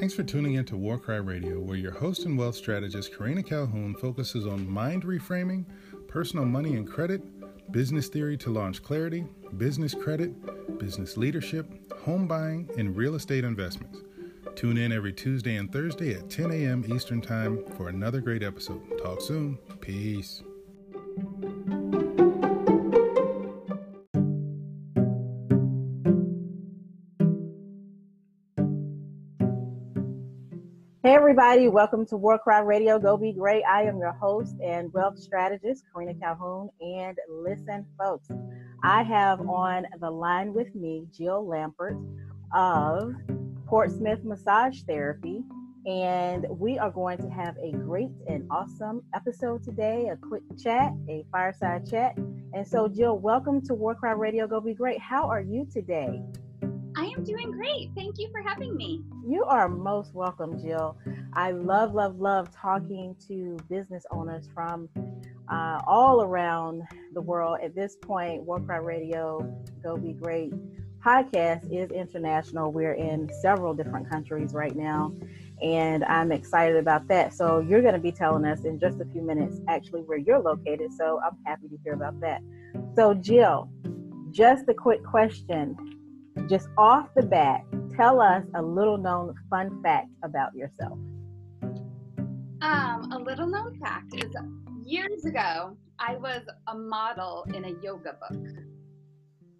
Thanks 0.00 0.14
for 0.14 0.22
tuning 0.22 0.54
in 0.54 0.64
to 0.64 0.78
Warcry 0.78 1.20
Radio, 1.20 1.60
where 1.60 1.76
your 1.76 1.92
host 1.92 2.24
and 2.24 2.38
wealth 2.38 2.54
strategist 2.54 3.14
Karina 3.14 3.42
Calhoun 3.42 3.94
focuses 3.94 4.46
on 4.46 4.66
mind 4.66 5.02
reframing, 5.02 5.66
personal 6.08 6.46
money 6.46 6.74
and 6.76 6.88
credit, 6.88 7.20
business 7.70 8.08
theory 8.08 8.38
to 8.38 8.48
launch 8.48 8.82
clarity, 8.82 9.26
business 9.58 9.92
credit, 9.92 10.78
business 10.78 11.18
leadership, 11.18 11.92
home 12.00 12.26
buying, 12.26 12.66
and 12.78 12.96
real 12.96 13.14
estate 13.14 13.44
investments. 13.44 13.98
Tune 14.56 14.78
in 14.78 14.90
every 14.90 15.12
Tuesday 15.12 15.56
and 15.56 15.70
Thursday 15.70 16.14
at 16.14 16.30
10 16.30 16.50
a.m. 16.50 16.82
Eastern 16.90 17.20
Time 17.20 17.62
for 17.76 17.90
another 17.90 18.22
great 18.22 18.42
episode. 18.42 18.80
Talk 19.02 19.20
soon. 19.20 19.58
Peace. 19.82 20.42
Everybody, 31.30 31.68
welcome 31.68 32.04
to 32.04 32.16
War 32.16 32.40
Warcry 32.44 32.66
Radio. 32.66 32.98
Go 32.98 33.16
Be 33.16 33.32
Great. 33.32 33.62
I 33.62 33.84
am 33.84 33.98
your 33.98 34.10
host 34.10 34.56
and 34.60 34.92
wealth 34.92 35.16
strategist, 35.16 35.84
Karina 35.92 36.12
Calhoun. 36.14 36.70
And 36.80 37.16
listen, 37.28 37.86
folks, 37.96 38.26
I 38.82 39.04
have 39.04 39.40
on 39.48 39.86
the 40.00 40.10
line 40.10 40.52
with 40.52 40.74
me 40.74 41.06
Jill 41.16 41.46
Lampert 41.46 42.04
of 42.52 43.14
Portsmouth 43.64 44.24
Massage 44.24 44.82
Therapy. 44.82 45.44
And 45.86 46.46
we 46.48 46.80
are 46.80 46.90
going 46.90 47.18
to 47.18 47.30
have 47.30 47.56
a 47.58 47.70
great 47.70 48.10
and 48.26 48.44
awesome 48.50 49.00
episode 49.14 49.62
today 49.62 50.08
a 50.08 50.16
quick 50.16 50.42
chat, 50.60 50.90
a 51.08 51.24
fireside 51.30 51.88
chat. 51.88 52.16
And 52.54 52.66
so, 52.66 52.88
Jill, 52.88 53.16
welcome 53.18 53.64
to 53.66 53.74
War 53.74 53.96
Warcry 54.02 54.16
Radio. 54.16 54.48
Go 54.48 54.60
Be 54.60 54.74
Great. 54.74 54.98
How 54.98 55.28
are 55.28 55.42
you 55.42 55.64
today? 55.72 56.24
I 56.96 57.04
am 57.04 57.22
doing 57.22 57.52
great. 57.52 57.90
Thank 57.94 58.18
you 58.18 58.28
for 58.32 58.42
having 58.42 58.76
me. 58.76 59.04
You 59.26 59.44
are 59.44 59.68
most 59.68 60.14
welcome, 60.14 60.58
Jill. 60.60 60.96
I 61.34 61.50
love, 61.50 61.94
love, 61.94 62.18
love 62.18 62.50
talking 62.54 63.14
to 63.28 63.56
business 63.68 64.04
owners 64.10 64.48
from 64.54 64.88
uh, 65.48 65.80
all 65.86 66.22
around 66.22 66.82
the 67.12 67.20
world. 67.20 67.58
At 67.62 67.74
this 67.74 67.96
point, 67.96 68.42
Warcry 68.42 68.80
Radio, 68.80 69.40
Go 69.82 69.96
Be 69.96 70.14
Great 70.14 70.52
podcast 71.04 71.70
is 71.72 71.90
international. 71.90 72.72
We're 72.72 72.94
in 72.94 73.30
several 73.42 73.74
different 73.74 74.08
countries 74.10 74.54
right 74.54 74.74
now, 74.74 75.12
and 75.62 76.04
I'm 76.04 76.32
excited 76.32 76.76
about 76.76 77.06
that. 77.08 77.34
So, 77.34 77.60
you're 77.60 77.82
going 77.82 77.94
to 77.94 78.00
be 78.00 78.12
telling 78.12 78.44
us 78.46 78.64
in 78.64 78.78
just 78.78 79.00
a 79.00 79.04
few 79.04 79.22
minutes 79.22 79.60
actually 79.68 80.02
where 80.02 80.18
you're 80.18 80.40
located. 80.40 80.92
So, 80.92 81.20
I'm 81.24 81.36
happy 81.44 81.68
to 81.68 81.76
hear 81.84 81.92
about 81.92 82.18
that. 82.20 82.40
So, 82.96 83.14
Jill, 83.14 83.70
just 84.32 84.68
a 84.68 84.74
quick 84.74 85.04
question 85.04 85.76
just 86.48 86.68
off 86.78 87.08
the 87.14 87.22
bat, 87.22 87.62
tell 88.00 88.18
us 88.18 88.42
a 88.54 88.62
little 88.62 88.96
known 88.96 89.34
fun 89.50 89.82
fact 89.82 90.08
about 90.22 90.54
yourself. 90.54 90.98
Um, 92.62 93.12
a 93.12 93.18
little 93.22 93.46
known 93.46 93.78
fact 93.78 94.14
is 94.14 94.34
years 94.86 95.26
ago, 95.26 95.76
I 95.98 96.16
was 96.16 96.40
a 96.68 96.74
model 96.74 97.44
in 97.54 97.66
a 97.66 97.72
yoga 97.82 98.14
book. 98.14 98.46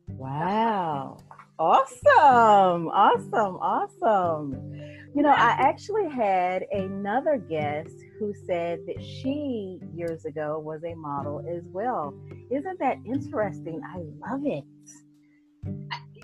Wow. 0.09 1.19
Awesome. 1.59 2.89
Awesome. 2.89 3.57
Awesome. 3.57 4.73
You 5.15 5.23
know, 5.23 5.31
I 5.31 5.57
actually 5.59 6.09
had 6.09 6.65
another 6.73 7.37
guest 7.37 7.95
who 8.19 8.33
said 8.47 8.79
that 8.87 9.05
she 9.05 9.81
years 9.95 10.25
ago 10.25 10.59
was 10.59 10.83
a 10.85 10.95
model 10.95 11.45
as 11.47 11.65
well. 11.67 12.15
Isn't 12.51 12.79
that 12.79 12.97
interesting? 13.05 13.83
I 13.85 13.99
love 14.31 14.47
it 14.47 14.65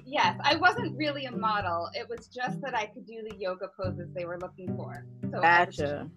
yes, 0.06 0.38
I 0.42 0.56
wasn't 0.56 0.96
really 0.96 1.24
a 1.26 1.32
model. 1.32 1.90
It 1.94 2.08
was 2.08 2.28
just 2.28 2.60
that 2.62 2.74
I 2.74 2.86
could 2.86 3.06
do 3.06 3.22
the 3.28 3.36
yoga 3.36 3.68
poses 3.78 4.08
they 4.14 4.24
were 4.24 4.38
looking 4.38 4.74
for. 4.76 5.04
So 5.30 5.40
gotcha. 5.40 6.08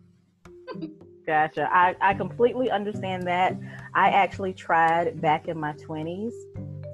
gotcha. 1.26 1.70
I, 1.72 1.96
I 2.00 2.14
completely 2.14 2.70
understand 2.70 3.24
that. 3.28 3.58
I 3.96 4.10
actually 4.10 4.54
tried 4.54 5.20
back 5.22 5.48
in 5.48 5.60
my 5.60 5.74
20s, 5.74 6.32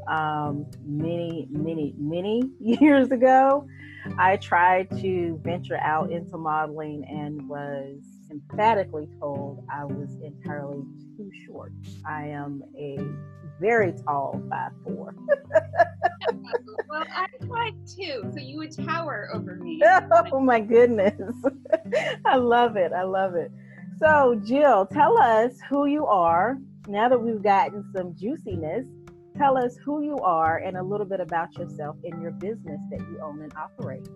um, 0.08 0.66
many, 0.86 1.48
many, 1.50 1.94
many 1.98 2.50
years 2.60 3.12
ago. 3.12 3.68
I 4.18 4.38
tried 4.38 4.90
to 5.02 5.40
venture 5.44 5.78
out 5.78 6.12
into 6.12 6.38
modeling 6.38 7.06
and 7.06 7.50
was 7.50 7.98
emphatically 8.30 9.08
told 9.20 9.66
I 9.70 9.84
was 9.86 10.10
entirely 10.24 10.84
too 11.18 11.32
short. 11.48 11.74
I 12.06 12.28
am 12.28 12.62
a 12.78 13.00
very 13.60 13.94
tall 14.06 14.42
five 14.50 14.72
four. 14.84 15.16
well, 16.90 17.04
I'm 17.14 17.50
five 17.50 17.74
two, 17.96 18.24
so 18.34 18.40
you 18.40 18.58
would 18.58 18.72
tower 18.86 19.30
over 19.34 19.56
me. 19.56 19.82
Oh 20.32 20.40
my 20.40 20.60
goodness. 20.60 21.14
I 22.26 22.36
love 22.38 22.76
it. 22.78 22.92
I 22.94 23.04
love 23.04 23.36
it. 23.36 23.52
So, 24.00 24.40
Jill, 24.44 24.86
tell 24.86 25.18
us 25.18 25.60
who 25.70 25.86
you 25.86 26.06
are. 26.06 26.58
Now 26.88 27.10
that 27.10 27.20
we've 27.20 27.42
gotten 27.42 27.84
some 27.96 28.16
juiciness, 28.16 28.86
tell 29.38 29.58
us 29.58 29.78
who 29.84 30.02
you 30.02 30.18
are 30.18 30.58
and 30.58 30.78
a 30.78 30.84
little 30.84 31.06
bit 31.06 31.20
about 31.20 31.58
yourself 31.58 31.96
in 32.04 32.22
your 32.22 32.32
business 32.32 32.80
that 32.92 33.00
you 33.00 33.20
own 33.24 33.42
and 33.42 33.54
operate. 33.56 34.08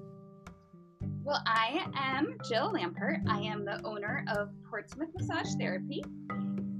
Well, 1.23 1.41
I 1.45 1.85
am 1.95 2.37
Jill 2.47 2.73
Lampert. 2.73 3.21
I 3.27 3.39
am 3.41 3.65
the 3.65 3.81
owner 3.85 4.25
of 4.35 4.49
Portsmouth 4.69 5.09
Massage 5.15 5.53
Therapy, 5.59 6.03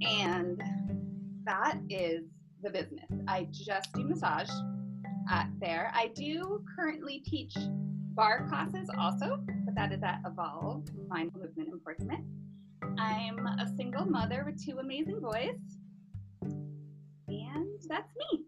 and 0.02 0.62
that 1.46 1.78
is 1.90 2.24
the 2.62 2.70
business. 2.70 3.06
I 3.28 3.48
just 3.52 3.94
do 3.94 4.04
massage 4.04 4.50
at 5.30 5.48
there. 5.60 5.92
I 5.94 6.08
do 6.08 6.64
currently 6.76 7.20
teach 7.26 7.56
barre 8.16 8.48
classes 8.48 8.90
also, 8.98 9.40
but 9.66 9.76
that 9.76 9.92
is 9.94 10.02
at 10.04 10.20
Evolve 10.26 10.88
Mind 11.08 11.32
Movement 11.36 11.84
Portsmouth. 11.84 12.20
I'm 12.98 13.46
a 13.46 13.68
single 13.78 14.06
mother 14.06 14.44
with 14.46 14.64
two 14.64 14.80
amazing 14.80 15.20
boys, 15.22 15.56
and 17.28 17.80
that's 17.88 18.12
me. 18.16 18.46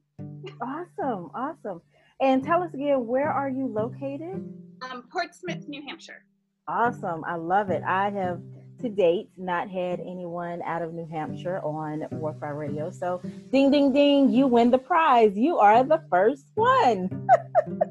awesome, 0.61 1.29
awesome. 1.35 1.81
And 2.19 2.43
tell 2.43 2.63
us 2.63 2.73
again, 2.73 3.05
where 3.07 3.29
are 3.29 3.49
you 3.49 3.67
located? 3.67 4.43
Um, 4.89 5.03
Portsmouth, 5.11 5.67
New 5.67 5.81
Hampshire. 5.87 6.25
Awesome, 6.67 7.23
I 7.25 7.35
love 7.35 7.69
it. 7.69 7.83
I 7.87 8.09
have 8.09 8.41
to 8.81 8.89
date 8.89 9.29
not 9.37 9.69
had 9.69 9.99
anyone 9.99 10.61
out 10.63 10.81
of 10.81 10.93
New 10.93 11.07
Hampshire 11.07 11.59
on 11.59 12.07
Warcry 12.11 12.53
Radio. 12.53 12.91
So, 12.91 13.21
ding, 13.51 13.71
ding, 13.71 13.93
ding, 13.93 14.29
you 14.29 14.47
win 14.47 14.71
the 14.71 14.77
prize. 14.77 15.37
You 15.37 15.57
are 15.57 15.83
the 15.83 16.03
first 16.09 16.45
one. 16.55 17.27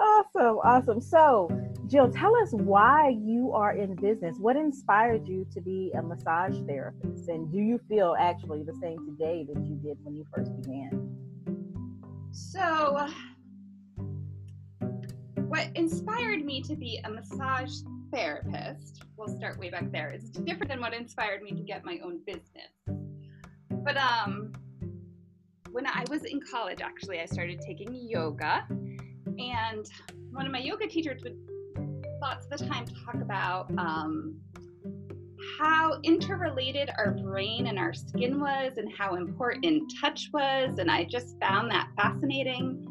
awesome, 0.00 0.58
awesome. 0.64 1.00
So, 1.00 1.50
Jill, 1.86 2.10
tell 2.10 2.36
us 2.36 2.50
why 2.52 3.16
you 3.18 3.52
are 3.52 3.72
in 3.72 3.94
business. 3.94 4.36
What 4.38 4.56
inspired 4.56 5.26
you 5.26 5.46
to 5.54 5.60
be 5.60 5.92
a 5.96 6.02
massage 6.02 6.58
therapist? 6.66 7.28
And 7.28 7.50
do 7.50 7.58
you 7.58 7.80
feel 7.88 8.14
actually 8.18 8.62
the 8.62 8.74
same 8.80 8.98
today 9.06 9.46
that 9.52 9.60
you 9.64 9.76
did 9.76 9.96
when 10.02 10.14
you 10.14 10.26
first 10.34 10.54
began? 10.60 11.16
So, 12.30 13.08
what 15.48 15.68
inspired 15.74 16.44
me 16.44 16.60
to 16.62 16.76
be 16.76 17.00
a 17.04 17.10
massage 17.10 17.80
therapist, 18.12 19.02
we'll 19.16 19.28
start 19.28 19.58
way 19.58 19.70
back 19.70 19.90
there, 19.92 20.12
is 20.12 20.30
different 20.30 20.68
than 20.68 20.80
what 20.80 20.94
inspired 20.94 21.42
me 21.42 21.52
to 21.52 21.62
get 21.62 21.84
my 21.84 21.98
own 22.04 22.20
business. 22.26 22.72
But 23.70 23.96
um, 23.96 24.52
when 25.70 25.86
I 25.86 26.04
was 26.10 26.24
in 26.24 26.40
college, 26.40 26.80
actually, 26.80 27.20
I 27.20 27.26
started 27.26 27.60
taking 27.60 27.94
yoga, 27.94 28.66
and 29.38 29.86
one 30.30 30.46
of 30.46 30.52
my 30.52 30.58
yoga 30.58 30.86
teachers 30.86 31.22
would 31.22 31.36
lots 32.20 32.46
of 32.46 32.58
the 32.58 32.66
time 32.66 32.84
talk 33.04 33.14
about 33.14 33.70
um, 33.78 34.40
how 35.58 36.00
interrelated 36.02 36.90
our 36.98 37.12
brain 37.12 37.68
and 37.68 37.78
our 37.78 37.94
skin 37.94 38.40
was, 38.40 38.76
and 38.76 38.90
how 38.96 39.14
important 39.14 39.92
touch 40.00 40.28
was, 40.32 40.78
and 40.78 40.90
I 40.90 41.04
just 41.04 41.38
found 41.40 41.70
that 41.70 41.88
fascinating. 41.96 42.87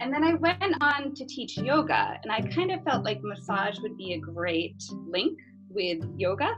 And 0.00 0.12
then 0.12 0.24
I 0.24 0.34
went 0.34 0.74
on 0.80 1.14
to 1.14 1.24
teach 1.24 1.56
yoga, 1.56 2.18
and 2.22 2.32
I 2.32 2.40
kind 2.40 2.72
of 2.72 2.82
felt 2.82 3.04
like 3.04 3.20
massage 3.22 3.78
would 3.80 3.96
be 3.96 4.14
a 4.14 4.18
great 4.18 4.82
link 5.06 5.38
with 5.68 6.04
yoga. 6.16 6.52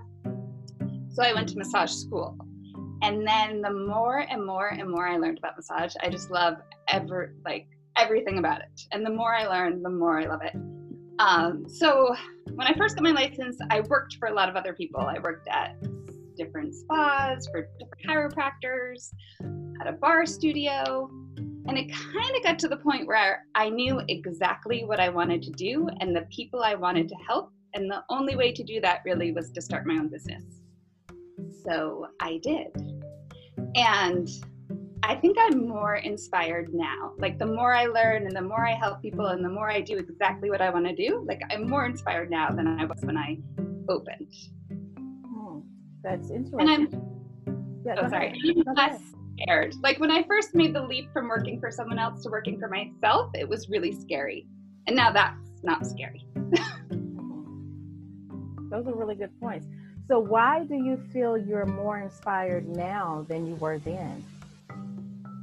So 1.12 1.22
I 1.22 1.32
went 1.32 1.48
to 1.50 1.56
massage 1.56 1.90
school. 1.90 2.36
And 3.02 3.26
then 3.26 3.60
the 3.60 3.70
more 3.70 4.20
and 4.20 4.44
more 4.44 4.68
and 4.68 4.90
more 4.90 5.06
I 5.06 5.16
learned 5.18 5.38
about 5.38 5.56
massage, 5.56 5.94
I 6.02 6.08
just 6.08 6.30
love 6.30 6.56
ever 6.88 7.34
like 7.44 7.68
everything 7.96 8.38
about 8.38 8.60
it. 8.60 8.82
And 8.92 9.04
the 9.04 9.10
more 9.10 9.34
I 9.34 9.46
learn, 9.46 9.82
the 9.82 9.90
more 9.90 10.20
I 10.20 10.24
love 10.26 10.40
it. 10.42 10.54
Um, 11.18 11.64
so 11.68 12.14
when 12.54 12.66
I 12.66 12.74
first 12.74 12.96
got 12.96 13.04
my 13.04 13.12
license, 13.12 13.58
I 13.70 13.80
worked 13.80 14.16
for 14.18 14.28
a 14.28 14.34
lot 14.34 14.48
of 14.48 14.56
other 14.56 14.72
people. 14.72 15.00
I 15.00 15.18
worked 15.18 15.48
at 15.48 15.76
different 16.36 16.74
spas 16.74 17.48
for 17.48 17.68
different 17.78 18.34
chiropractors, 18.34 19.12
at 19.80 19.86
a 19.86 19.92
barre 19.92 20.26
studio, 20.26 21.10
and 21.68 21.76
it 21.76 21.92
kind 21.92 22.36
of 22.36 22.42
got 22.42 22.58
to 22.60 22.68
the 22.68 22.76
point 22.76 23.06
where 23.06 23.44
I 23.54 23.68
knew 23.68 24.00
exactly 24.08 24.84
what 24.84 25.00
I 25.00 25.08
wanted 25.08 25.42
to 25.42 25.50
do 25.50 25.88
and 26.00 26.14
the 26.14 26.22
people 26.30 26.62
I 26.62 26.74
wanted 26.74 27.08
to 27.08 27.16
help. 27.26 27.52
And 27.74 27.90
the 27.90 28.04
only 28.08 28.36
way 28.36 28.52
to 28.52 28.62
do 28.62 28.80
that 28.80 29.00
really 29.04 29.32
was 29.32 29.50
to 29.52 29.60
start 29.60 29.86
my 29.86 29.94
own 29.94 30.08
business. 30.08 30.44
So 31.64 32.06
I 32.20 32.38
did. 32.42 32.68
And 33.74 34.28
I 35.02 35.14
think 35.16 35.36
I'm 35.40 35.68
more 35.68 35.96
inspired 35.96 36.72
now. 36.72 37.12
Like 37.18 37.38
the 37.38 37.46
more 37.46 37.74
I 37.74 37.86
learn 37.86 38.26
and 38.26 38.34
the 38.34 38.42
more 38.42 38.66
I 38.66 38.74
help 38.74 39.02
people 39.02 39.26
and 39.26 39.44
the 39.44 39.48
more 39.48 39.70
I 39.70 39.80
do 39.80 39.98
exactly 39.98 40.50
what 40.50 40.60
I 40.60 40.70
want 40.70 40.86
to 40.86 40.94
do, 40.94 41.24
like 41.26 41.42
I'm 41.50 41.68
more 41.68 41.84
inspired 41.84 42.30
now 42.30 42.50
than 42.50 42.66
I 42.66 42.84
was 42.84 43.00
when 43.02 43.16
I 43.18 43.38
opened. 43.88 44.32
Hmm, 44.98 45.60
that's 46.02 46.30
interesting. 46.30 46.60
And 46.60 46.70
I'm 46.70 47.98
oh, 47.98 48.08
sorry. 48.08 48.40
I'm 48.66 48.74
less 48.74 49.00
scared. 49.36 49.74
Like 49.82 49.98
when 50.00 50.10
I 50.10 50.22
first 50.24 50.54
made 50.54 50.74
the 50.74 50.82
leap 50.82 51.12
from 51.12 51.28
working 51.28 51.60
for 51.60 51.70
someone 51.70 51.98
else 51.98 52.22
to 52.22 52.30
working 52.30 52.58
for 52.58 52.68
myself, 52.68 53.30
it 53.34 53.48
was 53.48 53.68
really 53.68 53.92
scary. 53.92 54.46
And 54.86 54.96
now 54.96 55.10
that's 55.12 55.62
not 55.62 55.86
scary. 55.86 56.26
Those 58.70 58.86
are 58.86 58.94
really 58.94 59.14
good 59.14 59.38
points. 59.40 59.66
So 60.08 60.18
why 60.18 60.64
do 60.64 60.74
you 60.74 60.96
feel 61.12 61.36
you're 61.36 61.66
more 61.66 61.98
inspired 61.98 62.68
now 62.68 63.26
than 63.28 63.46
you 63.46 63.56
were 63.56 63.78
then? 63.78 64.24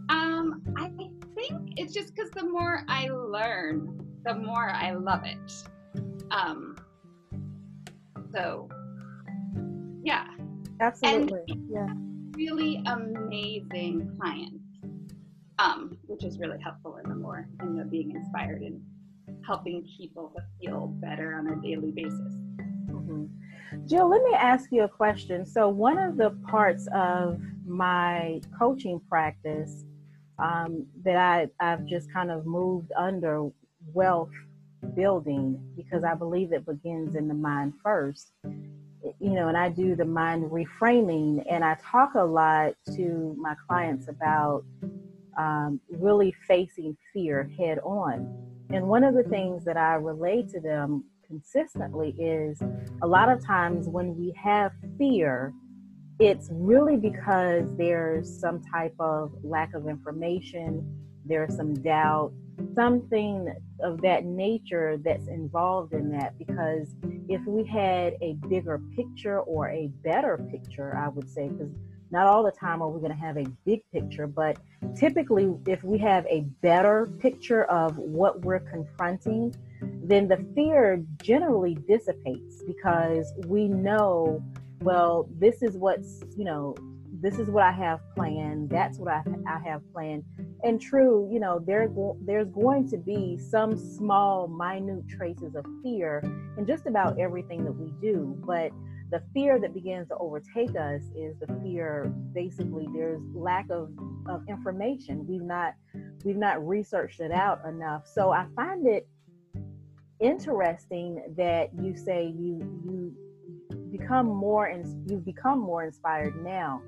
Um, 0.09 0.61
I 0.77 0.89
think 1.35 1.73
it's 1.77 1.93
just 1.93 2.15
because 2.15 2.31
the 2.31 2.45
more 2.45 2.83
I 2.87 3.09
learn, 3.09 4.07
the 4.25 4.35
more 4.35 4.69
I 4.69 4.91
love 4.91 5.23
it. 5.25 5.63
Um, 6.31 6.77
so 8.33 8.69
yeah, 10.03 10.25
absolutely, 10.79 11.41
and 11.49 11.69
yeah, 11.69 11.87
really 12.35 12.81
amazing 12.85 14.15
clients, 14.19 14.63
um, 15.59 15.97
which 16.07 16.23
is 16.23 16.39
really 16.39 16.59
helpful 16.61 16.97
in 17.03 17.09
the 17.09 17.15
more 17.15 17.47
in 17.61 17.77
the 17.77 17.85
being 17.85 18.11
inspired 18.11 18.61
and 18.61 18.81
helping 19.45 19.85
people 19.97 20.31
to 20.35 20.43
feel 20.59 20.87
better 20.87 21.35
on 21.35 21.47
a 21.47 21.55
daily 21.61 21.91
basis. 21.91 22.33
Mm-hmm. 22.89 23.25
Jill, 23.85 24.09
let 24.09 24.23
me 24.23 24.33
ask 24.33 24.71
you 24.71 24.83
a 24.83 24.89
question. 24.89 25.45
So, 25.45 25.69
one 25.69 25.97
of 25.97 26.17
the 26.17 26.31
parts 26.47 26.87
of 26.93 27.39
my 27.65 28.41
coaching 28.57 29.01
practice 29.09 29.83
um, 30.39 30.85
that 31.03 31.17
I, 31.17 31.47
I've 31.59 31.85
just 31.85 32.11
kind 32.11 32.31
of 32.31 32.45
moved 32.45 32.91
under 32.97 33.49
wealth 33.93 34.31
building 34.95 35.59
because 35.75 36.03
I 36.03 36.13
believe 36.13 36.51
it 36.51 36.65
begins 36.65 37.15
in 37.15 37.27
the 37.27 37.33
mind 37.33 37.73
first. 37.83 38.31
You 39.19 39.31
know, 39.31 39.47
and 39.47 39.57
I 39.57 39.69
do 39.69 39.95
the 39.95 40.05
mind 40.05 40.51
reframing, 40.51 41.45
and 41.49 41.63
I 41.63 41.77
talk 41.81 42.15
a 42.15 42.23
lot 42.23 42.73
to 42.95 43.35
my 43.37 43.55
clients 43.67 44.07
about 44.09 44.65
um, 45.37 45.79
really 45.89 46.33
facing 46.47 46.97
fear 47.13 47.49
head 47.57 47.79
on. 47.79 48.27
And 48.69 48.87
one 48.87 49.03
of 49.03 49.13
the 49.13 49.23
things 49.23 49.63
that 49.65 49.77
I 49.77 49.95
relate 49.95 50.49
to 50.49 50.59
them 50.59 51.05
consistently 51.25 52.15
is 52.19 52.61
a 53.01 53.07
lot 53.07 53.29
of 53.29 53.43
times 53.43 53.87
when 53.87 54.15
we 54.17 54.33
have 54.41 54.71
fear, 54.97 55.53
it's 56.19 56.49
really 56.51 56.97
because 56.97 57.65
there's 57.77 58.39
some 58.39 58.61
type 58.63 58.95
of 58.99 59.31
lack 59.43 59.73
of 59.73 59.87
information, 59.87 60.85
there's 61.25 61.55
some 61.55 61.73
doubt, 61.73 62.33
something 62.75 63.53
of 63.81 64.01
that 64.01 64.25
nature 64.25 64.97
that's 64.97 65.27
involved 65.27 65.93
in 65.93 66.09
that. 66.11 66.37
Because 66.37 66.95
if 67.29 67.45
we 67.45 67.63
had 67.65 68.15
a 68.21 68.33
bigger 68.47 68.79
picture 68.95 69.39
or 69.39 69.69
a 69.69 69.87
better 70.03 70.37
picture, 70.51 70.95
I 70.95 71.09
would 71.09 71.29
say, 71.29 71.49
because 71.49 71.71
not 72.11 72.27
all 72.27 72.43
the 72.43 72.51
time 72.51 72.81
are 72.81 72.89
we 72.89 72.99
going 72.99 73.11
to 73.11 73.17
have 73.17 73.37
a 73.37 73.45
big 73.65 73.81
picture, 73.91 74.27
but 74.27 74.57
typically, 74.95 75.51
if 75.67 75.83
we 75.83 75.97
have 75.97 76.25
a 76.27 76.41
better 76.61 77.07
picture 77.19 77.63
of 77.65 77.97
what 77.97 78.41
we're 78.41 78.59
confronting, 78.59 79.55
then 79.81 80.27
the 80.27 80.45
fear 80.53 81.03
generally 81.21 81.75
dissipates 81.87 82.61
because 82.65 83.33
we 83.47 83.67
know 83.67 84.43
well, 84.83 85.29
this 85.39 85.61
is 85.61 85.77
what's, 85.77 86.21
you 86.37 86.43
know, 86.43 86.75
this 87.23 87.39
is 87.39 87.49
what 87.49 87.63
I 87.63 87.71
have 87.71 88.01
planned. 88.15 88.69
That's 88.69 88.99
what 88.99 89.13
I, 89.13 89.23
I 89.47 89.57
have 89.65 89.81
planned. 89.93 90.25
And 90.63 90.79
true, 90.79 91.29
you 91.31 91.39
know, 91.39 91.63
there 91.65 91.89
there's 92.25 92.49
going 92.49 92.89
to 92.89 92.97
be 92.97 93.37
some 93.37 93.77
small, 93.77 94.49
minute 94.49 95.07
traces 95.07 95.55
of 95.55 95.65
fear 95.81 96.21
in 96.57 96.67
just 96.67 96.85
about 96.85 97.17
everything 97.17 97.63
that 97.63 97.71
we 97.71 97.93
do. 98.01 98.35
But 98.45 98.71
the 99.09 99.23
fear 99.33 99.57
that 99.57 99.73
begins 99.73 100.09
to 100.09 100.17
overtake 100.17 100.71
us 100.71 101.01
is 101.15 101.33
the 101.39 101.47
fear. 101.63 102.13
Basically, 102.33 102.87
there's 102.93 103.21
lack 103.33 103.67
of, 103.69 103.89
of 104.27 104.43
information. 104.49 105.25
We've 105.25 105.41
not 105.41 105.75
we've 106.25 106.35
not 106.35 106.67
researched 106.67 107.21
it 107.21 107.31
out 107.31 107.61
enough. 107.65 108.05
So 108.05 108.31
I 108.31 108.47
find 108.53 108.85
it 108.85 109.07
interesting 110.19 111.23
that 111.37 111.69
you 111.81 111.95
say 111.95 112.33
you 112.37 112.57
you 112.85 113.15
become 113.97 114.25
more 114.25 114.65
and 114.65 115.09
you've 115.09 115.25
become 115.25 115.59
more 115.59 115.83
inspired 115.83 116.43
now. 116.43 116.81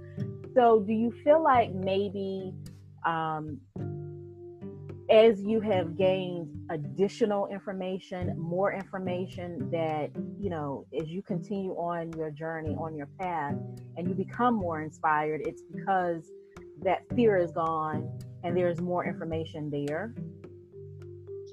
So 0.56 0.80
do 0.80 0.94
you 0.94 1.12
feel 1.24 1.44
like 1.44 1.74
maybe 1.74 2.54
um, 3.06 3.60
as 5.10 5.44
you 5.44 5.60
have 5.60 5.98
gained 5.98 6.48
additional 6.72 7.48
information, 7.48 8.34
more 8.40 8.72
information 8.72 9.70
that, 9.72 10.12
you 10.40 10.50
know, 10.50 10.86
as 10.98 11.10
you 11.10 11.22
continue 11.22 11.74
on 11.74 12.12
your 12.14 12.32
journey, 12.32 12.74
on 12.80 12.96
your 12.96 13.10
path, 13.20 13.56
and 13.98 14.08
you 14.08 14.16
become 14.16 14.56
more 14.56 14.82
inspired, 14.82 15.42
it's 15.46 15.62
because 15.62 16.32
that 16.82 17.02
fear 17.16 17.38
is 17.38 17.52
gone 17.52 18.10
and 18.44 18.56
there's 18.56 18.80
more 18.80 19.06
information 19.06 19.70
there? 19.70 20.16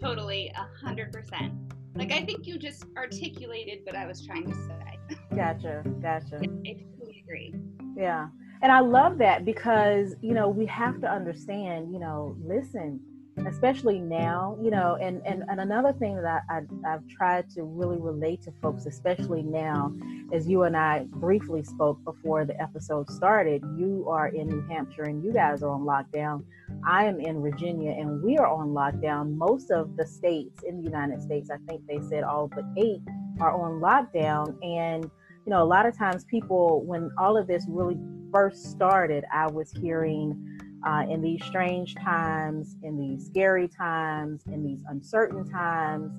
Totally, 0.01 0.53
a 0.57 0.69
hundred 0.85 1.13
percent. 1.13 1.53
Like 1.97 2.13
I 2.13 2.25
think 2.25 2.47
you 2.47 2.57
just 2.57 2.85
articulated 2.97 3.81
what 3.83 3.97
I 3.97 4.07
was 4.07 4.25
trying 4.25 4.49
to 4.49 4.55
say. 4.55 5.17
Gotcha. 5.35 5.83
Gotcha. 6.01 6.37
I 6.37 6.41
totally 6.41 7.23
agree. 7.25 7.55
Yeah. 7.97 8.29
And 8.63 8.71
I 8.71 8.79
love 8.79 9.19
that 9.19 9.45
because, 9.45 10.15
you 10.23 10.35
know, 10.35 10.49
we 10.49 10.67
have 10.67 11.01
to 11.01 11.11
understand, 11.11 11.93
you 11.93 11.99
know, 11.99 12.37
listen, 12.45 13.01
especially 13.49 13.99
now, 13.99 14.57
you 14.63 14.71
know, 14.71 14.97
and, 15.01 15.21
and, 15.27 15.43
and 15.49 15.59
another 15.61 15.93
thing 15.93 16.15
that 16.15 16.45
I, 16.49 16.59
I, 16.59 16.95
I've 16.95 17.09
tried 17.09 17.51
to 17.51 17.65
really 17.65 17.99
relate 17.99 18.43
to 18.43 18.53
folks, 18.63 18.87
especially 18.87 19.43
now, 19.43 19.93
as 20.33 20.47
you 20.47 20.63
and 20.63 20.77
I 20.77 21.07
briefly 21.09 21.65
spoke 21.65 22.03
before 22.05 22.45
the 22.45 22.61
episode 22.63 23.11
started, 23.11 23.65
you 23.77 24.07
are 24.09 24.29
in 24.29 24.47
New 24.47 24.63
Hampshire 24.69 25.05
and 25.05 25.25
you 25.25 25.33
guys 25.33 25.65
are 25.65 25.71
on 25.71 25.81
lockdown. 25.81 26.45
I 26.87 27.07
am 27.07 27.19
in 27.19 27.43
Virginia 27.43 27.91
and 27.91 28.23
we 28.23 28.39
are 28.39 28.47
on 28.47 28.69
lockdown. 28.69 29.35
Most 29.37 29.73
of 29.73 29.97
the 29.97 30.07
states 30.07 30.63
in 30.63 30.77
the 30.77 30.85
United 30.85 31.21
States, 31.21 31.51
I 31.51 31.57
think 31.67 31.85
they 31.89 32.01
said 32.09 32.23
all 32.23 32.47
but 32.47 32.65
eight 32.77 33.01
are 33.41 33.51
on 33.51 33.81
lockdown. 33.81 34.57
And, 34.63 35.11
you 35.45 35.51
know, 35.51 35.63
a 35.63 35.65
lot 35.65 35.87
of 35.87 35.97
times 35.97 36.25
people, 36.25 36.85
when 36.85 37.11
all 37.19 37.37
of 37.37 37.47
this 37.47 37.65
really 37.69 37.99
first 38.33 38.71
started, 38.71 39.25
I 39.33 39.49
was 39.49 39.73
hearing 39.73 40.61
uh, 40.87 41.05
in 41.09 41.21
these 41.21 41.45
strange 41.45 41.95
times, 41.97 42.77
in 42.83 42.99
these 42.99 43.27
scary 43.27 43.69
times, 43.69 44.43
in 44.47 44.65
these 44.65 44.83
uncertain 44.89 45.49
times, 45.49 46.13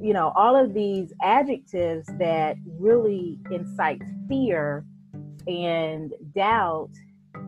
you 0.00 0.12
know, 0.12 0.32
all 0.36 0.56
of 0.56 0.74
these 0.74 1.12
adjectives 1.22 2.08
that 2.18 2.56
really 2.78 3.38
incite 3.50 4.02
fear 4.28 4.84
and 5.46 6.12
doubt. 6.34 6.90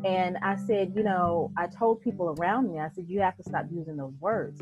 And 0.05 0.39
I 0.43 0.57
said, 0.57 0.93
you 0.95 1.03
know, 1.03 1.53
I 1.57 1.67
told 1.67 2.01
people 2.01 2.37
around 2.39 2.73
me, 2.73 2.79
I 2.79 2.89
said, 2.89 3.05
you 3.09 3.21
have 3.21 3.37
to 3.37 3.43
stop 3.43 3.67
using 3.71 3.97
those 3.97 4.15
words 4.21 4.61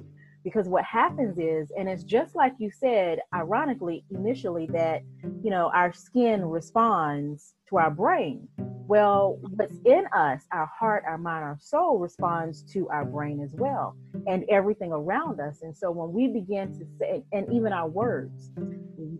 because 0.48 0.68
what 0.68 0.84
happens 0.84 1.38
is 1.38 1.70
and 1.76 1.88
it's 1.88 2.04
just 2.04 2.34
like 2.34 2.54
you 2.58 2.70
said 2.70 3.18
ironically 3.34 4.04
initially 4.10 4.66
that 4.72 5.02
you 5.42 5.50
know 5.50 5.70
our 5.74 5.92
skin 5.92 6.44
responds 6.44 7.54
to 7.68 7.76
our 7.76 7.90
brain 7.90 8.48
well 8.88 9.38
what's 9.56 9.78
in 9.84 10.06
us 10.14 10.42
our 10.52 10.66
heart 10.66 11.04
our 11.06 11.18
mind 11.18 11.44
our 11.44 11.58
soul 11.60 11.98
responds 11.98 12.62
to 12.62 12.88
our 12.88 13.04
brain 13.04 13.40
as 13.40 13.52
well 13.54 13.94
and 14.26 14.44
everything 14.48 14.92
around 14.92 15.40
us. 15.40 15.60
And 15.62 15.76
so 15.76 15.90
when 15.90 16.12
we 16.12 16.28
begin 16.28 16.72
to 16.78 16.86
say 16.98 17.22
and 17.32 17.50
even 17.52 17.72
our 17.72 17.88
words 17.88 18.50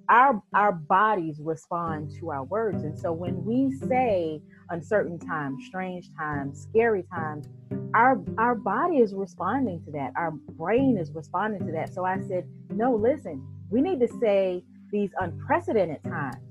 our 0.09 0.43
our 0.55 0.73
bodies 0.73 1.39
respond 1.41 2.11
to 2.19 2.31
our 2.31 2.45
words. 2.45 2.83
And 2.83 2.99
so 2.99 3.13
when 3.13 3.45
we 3.45 3.73
say 3.89 4.41
uncertain 4.71 5.19
times 5.19 5.65
strange 5.67 6.09
times 6.17 6.63
scary 6.63 7.05
times 7.15 7.49
our 7.95 8.23
our 8.39 8.55
body 8.55 8.99
is 8.99 9.15
responding 9.15 9.83
to 9.85 9.91
that. 9.93 10.13
Our 10.17 10.33
brain 10.33 10.99
is 10.99 11.13
responding 11.13 11.65
to 11.67 11.73
that. 11.73 11.95
So 11.95 12.05
i 12.05 12.19
said 12.29 12.47
no 12.71 12.95
listen 12.95 13.47
we 13.71 13.81
need 13.81 14.01
to 14.01 14.09
say 14.21 14.63
these 14.91 15.11
unprecedented 15.21 16.03
times 16.05 16.48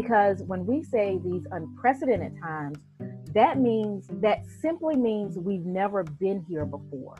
because 0.00 0.42
when 0.44 0.66
we 0.66 0.82
say 0.82 1.18
these 1.24 1.46
unprecedented 1.52 2.32
times 2.42 2.78
that 3.34 3.58
means 3.58 4.08
that 4.20 4.44
simply 4.60 4.96
means 4.96 5.38
we've 5.38 5.66
never 5.66 6.02
been 6.02 6.44
here 6.48 6.64
before 6.64 7.16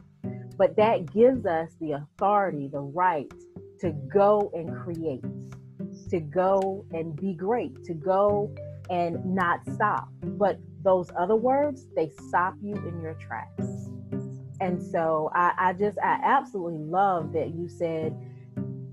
but 0.56 0.76
that 0.76 1.12
gives 1.12 1.46
us 1.46 1.70
the 1.80 1.92
authority 1.92 2.68
the 2.72 2.80
right 2.80 3.32
to 3.80 3.90
go 4.12 4.50
and 4.54 4.76
create 4.82 5.22
to 6.10 6.20
go 6.20 6.84
and 6.92 7.16
be 7.16 7.34
great 7.34 7.84
to 7.84 7.94
go 7.94 8.52
and 8.90 9.24
not 9.24 9.60
stop 9.74 10.08
but 10.22 10.58
those 10.82 11.10
other 11.18 11.36
words, 11.36 11.86
they 11.96 12.10
stop 12.28 12.54
you 12.62 12.74
in 12.74 13.02
your 13.02 13.14
tracks. 13.14 13.90
And 14.60 14.82
so 14.82 15.30
I, 15.34 15.52
I 15.58 15.72
just, 15.72 15.98
I 16.02 16.18
absolutely 16.22 16.78
love 16.78 17.32
that 17.32 17.54
you 17.54 17.68
said, 17.68 18.16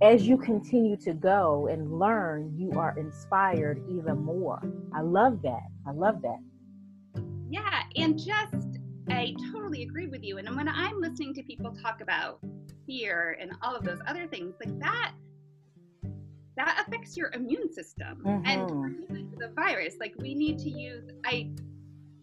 as 0.01 0.27
you 0.27 0.37
continue 0.37 0.97
to 0.97 1.13
go 1.13 1.67
and 1.67 1.99
learn, 1.99 2.53
you 2.57 2.71
are 2.79 2.97
inspired 2.97 3.81
even 3.89 4.17
more. 4.23 4.61
I 4.93 5.01
love 5.01 5.41
that. 5.43 5.63
I 5.87 5.91
love 5.91 6.21
that. 6.21 6.39
Yeah. 7.49 7.83
And 7.95 8.17
just 8.17 8.79
I 9.09 9.35
totally 9.51 9.83
agree 9.83 10.07
with 10.07 10.23
you. 10.23 10.37
And 10.37 10.55
when 10.55 10.67
I'm 10.67 10.99
listening 10.99 11.33
to 11.35 11.43
people 11.43 11.71
talk 11.71 12.01
about 12.01 12.39
fear 12.85 13.37
and 13.39 13.51
all 13.61 13.75
of 13.75 13.83
those 13.83 13.99
other 14.07 14.27
things, 14.27 14.55
like 14.63 14.77
that, 14.79 15.13
that 16.57 16.85
affects 16.87 17.15
your 17.15 17.31
immune 17.33 17.71
system 17.71 18.21
mm-hmm. 18.25 18.45
and 18.45 19.31
the 19.37 19.49
virus. 19.55 19.95
Like 19.99 20.13
we 20.17 20.33
need 20.33 20.57
to 20.59 20.69
use. 20.69 21.03
I 21.25 21.51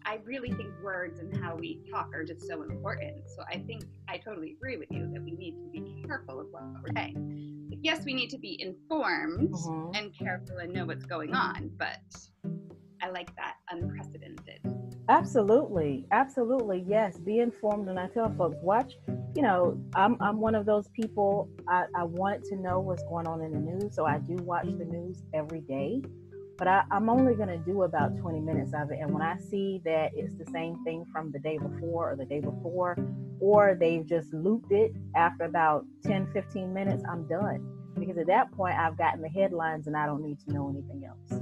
I 0.05 0.19
really 0.25 0.51
think 0.51 0.69
words 0.83 1.19
and 1.19 1.35
how 1.37 1.55
we 1.55 1.79
talk 1.89 2.13
are 2.13 2.25
just 2.25 2.45
so 2.45 2.63
important. 2.63 3.29
So 3.29 3.43
I 3.49 3.59
think 3.59 3.85
I 4.09 4.17
totally 4.17 4.51
agree 4.51 4.75
with 4.75 4.91
you 4.91 5.09
that 5.13 5.23
we 5.23 5.31
need 5.31 5.55
to 5.61 5.69
be 5.71 6.03
careful 6.05 6.41
of 6.41 6.47
what 6.51 6.63
we're 6.81 6.93
saying. 6.93 7.62
Yes, 7.83 8.03
we 8.05 8.13
need 8.13 8.29
to 8.29 8.37
be 8.37 8.59
informed 8.59 9.51
mm-hmm. 9.51 9.95
and 9.95 10.17
careful 10.17 10.57
and 10.57 10.73
know 10.73 10.85
what's 10.85 11.05
going 11.05 11.33
on, 11.35 11.69
but 11.77 11.99
I 13.01 13.09
like 13.09 13.35
that 13.35 13.55
unprecedented. 13.69 14.61
Absolutely, 15.09 16.07
absolutely, 16.11 16.85
yes. 16.87 17.17
Be 17.19 17.39
informed, 17.39 17.89
and 17.89 17.99
I 17.99 18.07
tell 18.07 18.33
folks, 18.37 18.55
watch. 18.61 18.93
You 19.35 19.41
know, 19.41 19.77
I'm 19.95 20.15
I'm 20.21 20.39
one 20.39 20.55
of 20.55 20.65
those 20.65 20.87
people. 20.89 21.49
I, 21.67 21.83
I 21.95 22.03
want 22.05 22.45
to 22.45 22.55
know 22.55 22.79
what's 22.79 23.03
going 23.03 23.27
on 23.27 23.41
in 23.41 23.51
the 23.51 23.59
news, 23.59 23.93
so 23.93 24.05
I 24.05 24.19
do 24.19 24.35
watch 24.35 24.65
the 24.65 24.85
news 24.85 25.21
every 25.33 25.59
day 25.61 26.01
but 26.57 26.67
I, 26.67 26.83
am 26.91 27.09
only 27.09 27.33
going 27.35 27.49
to 27.49 27.57
do 27.57 27.83
about 27.83 28.17
20 28.17 28.39
minutes 28.39 28.73
of 28.73 28.91
it. 28.91 28.99
And 29.01 29.11
when 29.11 29.21
I 29.21 29.37
see 29.37 29.81
that 29.85 30.11
it's 30.15 30.35
the 30.35 30.45
same 30.51 30.83
thing 30.83 31.05
from 31.11 31.31
the 31.31 31.39
day 31.39 31.57
before 31.57 32.11
or 32.11 32.15
the 32.15 32.25
day 32.25 32.39
before, 32.39 32.97
or 33.39 33.75
they've 33.79 34.05
just 34.05 34.33
looped 34.33 34.71
it 34.71 34.93
after 35.15 35.45
about 35.45 35.85
10, 36.03 36.31
15 36.31 36.73
minutes, 36.73 37.03
I'm 37.09 37.27
done. 37.27 37.67
Because 37.99 38.17
at 38.17 38.27
that 38.27 38.51
point, 38.51 38.77
I've 38.77 38.97
gotten 38.97 39.21
the 39.21 39.29
headlines 39.29 39.87
and 39.87 39.97
I 39.97 40.05
don't 40.05 40.23
need 40.23 40.39
to 40.47 40.53
know 40.53 40.69
anything 40.69 41.07
else. 41.07 41.41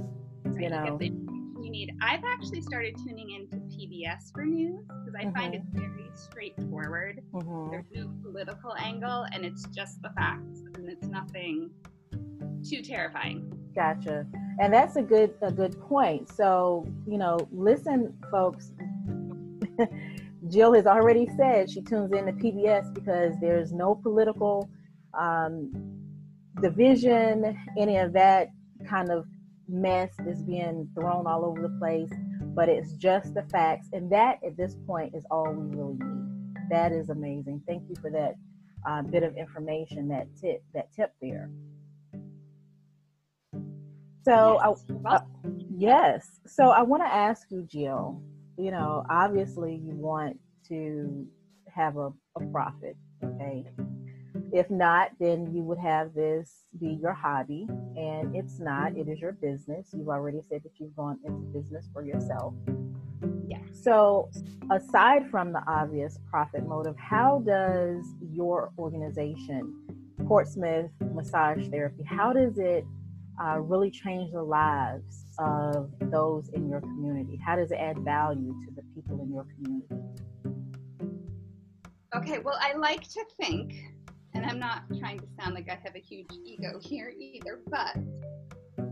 You 0.58 0.68
know? 0.68 0.98
You 1.00 1.70
need. 1.70 1.94
I've 2.02 2.24
actually 2.24 2.60
started 2.60 2.96
tuning 3.06 3.30
into 3.30 3.56
PBS 3.74 4.32
for 4.32 4.44
news 4.44 4.84
because 4.86 5.14
I 5.14 5.24
mm-hmm. 5.24 5.36
find 5.36 5.54
it 5.54 5.62
very 5.72 6.10
straightforward. 6.14 7.22
Mm-hmm. 7.32 7.70
There's 7.70 7.86
no 7.94 8.12
political 8.22 8.74
angle, 8.76 9.26
and 9.32 9.44
it's 9.44 9.66
just 9.68 10.02
the 10.02 10.10
facts, 10.10 10.62
and 10.74 10.88
it's 10.88 11.06
nothing 11.06 11.70
too 12.68 12.82
terrifying. 12.82 13.61
Gotcha. 13.74 14.26
And 14.60 14.72
that's 14.72 14.96
a 14.96 15.02
good 15.02 15.34
a 15.40 15.50
good 15.50 15.80
point. 15.80 16.28
So, 16.30 16.86
you 17.06 17.18
know, 17.18 17.38
listen 17.52 18.14
folks, 18.30 18.72
Jill 20.48 20.74
has 20.74 20.86
already 20.86 21.28
said 21.36 21.70
she 21.70 21.80
tunes 21.82 22.12
in 22.12 22.26
to 22.26 22.32
PBS 22.32 22.92
because 22.92 23.34
there's 23.40 23.72
no 23.72 23.94
political 23.94 24.68
um, 25.18 25.72
division, 26.60 27.56
any 27.78 27.96
of 27.96 28.12
that 28.12 28.48
kind 28.88 29.10
of 29.10 29.26
mess 29.68 30.10
is 30.26 30.42
being 30.42 30.88
thrown 30.94 31.26
all 31.26 31.44
over 31.44 31.62
the 31.62 31.76
place, 31.78 32.10
but 32.54 32.68
it's 32.68 32.92
just 32.94 33.34
the 33.34 33.42
facts. 33.44 33.88
And 33.92 34.10
that 34.12 34.38
at 34.44 34.56
this 34.56 34.76
point 34.86 35.14
is 35.14 35.24
all 35.30 35.50
we 35.52 35.76
really 35.76 35.94
need. 35.94 36.54
That 36.70 36.92
is 36.92 37.08
amazing. 37.08 37.62
Thank 37.66 37.88
you 37.88 37.94
for 38.00 38.10
that 38.10 38.34
uh, 38.86 39.02
bit 39.02 39.22
of 39.22 39.36
information, 39.36 40.08
that 40.08 40.26
tip, 40.40 40.62
that 40.74 40.92
tip 40.92 41.12
there. 41.20 41.50
So, 44.24 44.60
yes. 44.62 44.84
I, 45.04 45.14
uh, 45.14 45.20
yes. 45.76 46.40
So 46.46 46.70
I 46.70 46.82
want 46.82 47.02
to 47.02 47.12
ask 47.12 47.50
you, 47.50 47.62
Jill. 47.62 48.22
You 48.58 48.70
know, 48.70 49.04
obviously, 49.10 49.74
you 49.74 49.94
want 49.94 50.38
to 50.68 51.26
have 51.74 51.96
a, 51.96 52.12
a 52.36 52.46
profit, 52.52 52.96
okay? 53.24 53.64
If 54.52 54.70
not, 54.70 55.10
then 55.18 55.52
you 55.54 55.62
would 55.62 55.78
have 55.78 56.14
this 56.14 56.64
be 56.78 56.98
your 57.00 57.14
hobby, 57.14 57.66
and 57.96 58.36
it's 58.36 58.60
not. 58.60 58.96
It 58.96 59.08
is 59.08 59.20
your 59.20 59.32
business. 59.32 59.88
You've 59.92 60.08
already 60.08 60.40
said 60.48 60.62
that 60.64 60.72
you've 60.78 60.94
gone 60.94 61.18
into 61.24 61.40
business 61.58 61.88
for 61.92 62.04
yourself. 62.04 62.54
Yeah. 63.48 63.58
So, 63.72 64.30
aside 64.70 65.30
from 65.30 65.52
the 65.52 65.62
obvious 65.66 66.18
profit 66.30 66.66
motive, 66.66 66.96
how 66.98 67.42
does 67.46 68.04
your 68.30 68.72
organization, 68.78 69.74
Portsmouth 70.26 70.90
Massage 71.14 71.66
Therapy, 71.68 72.04
how 72.04 72.32
does 72.34 72.58
it 72.58 72.84
uh, 73.42 73.58
really 73.58 73.90
change 73.90 74.32
the 74.32 74.42
lives 74.42 75.24
of 75.38 75.90
those 76.00 76.48
in 76.50 76.68
your 76.68 76.80
community? 76.80 77.38
How 77.44 77.56
does 77.56 77.72
it 77.72 77.76
add 77.76 77.98
value 77.98 78.54
to 78.66 78.74
the 78.74 78.82
people 78.94 79.20
in 79.22 79.32
your 79.32 79.46
community? 79.54 79.96
Okay, 82.14 82.38
well, 82.38 82.58
I 82.60 82.76
like 82.76 83.02
to 83.08 83.24
think, 83.40 83.74
and 84.34 84.44
I'm 84.44 84.58
not 84.58 84.82
trying 84.98 85.18
to 85.18 85.26
sound 85.40 85.54
like 85.54 85.68
I 85.68 85.78
have 85.82 85.96
a 85.96 86.00
huge 86.00 86.30
ego 86.44 86.78
here 86.82 87.12
either, 87.18 87.60
but 87.68 87.96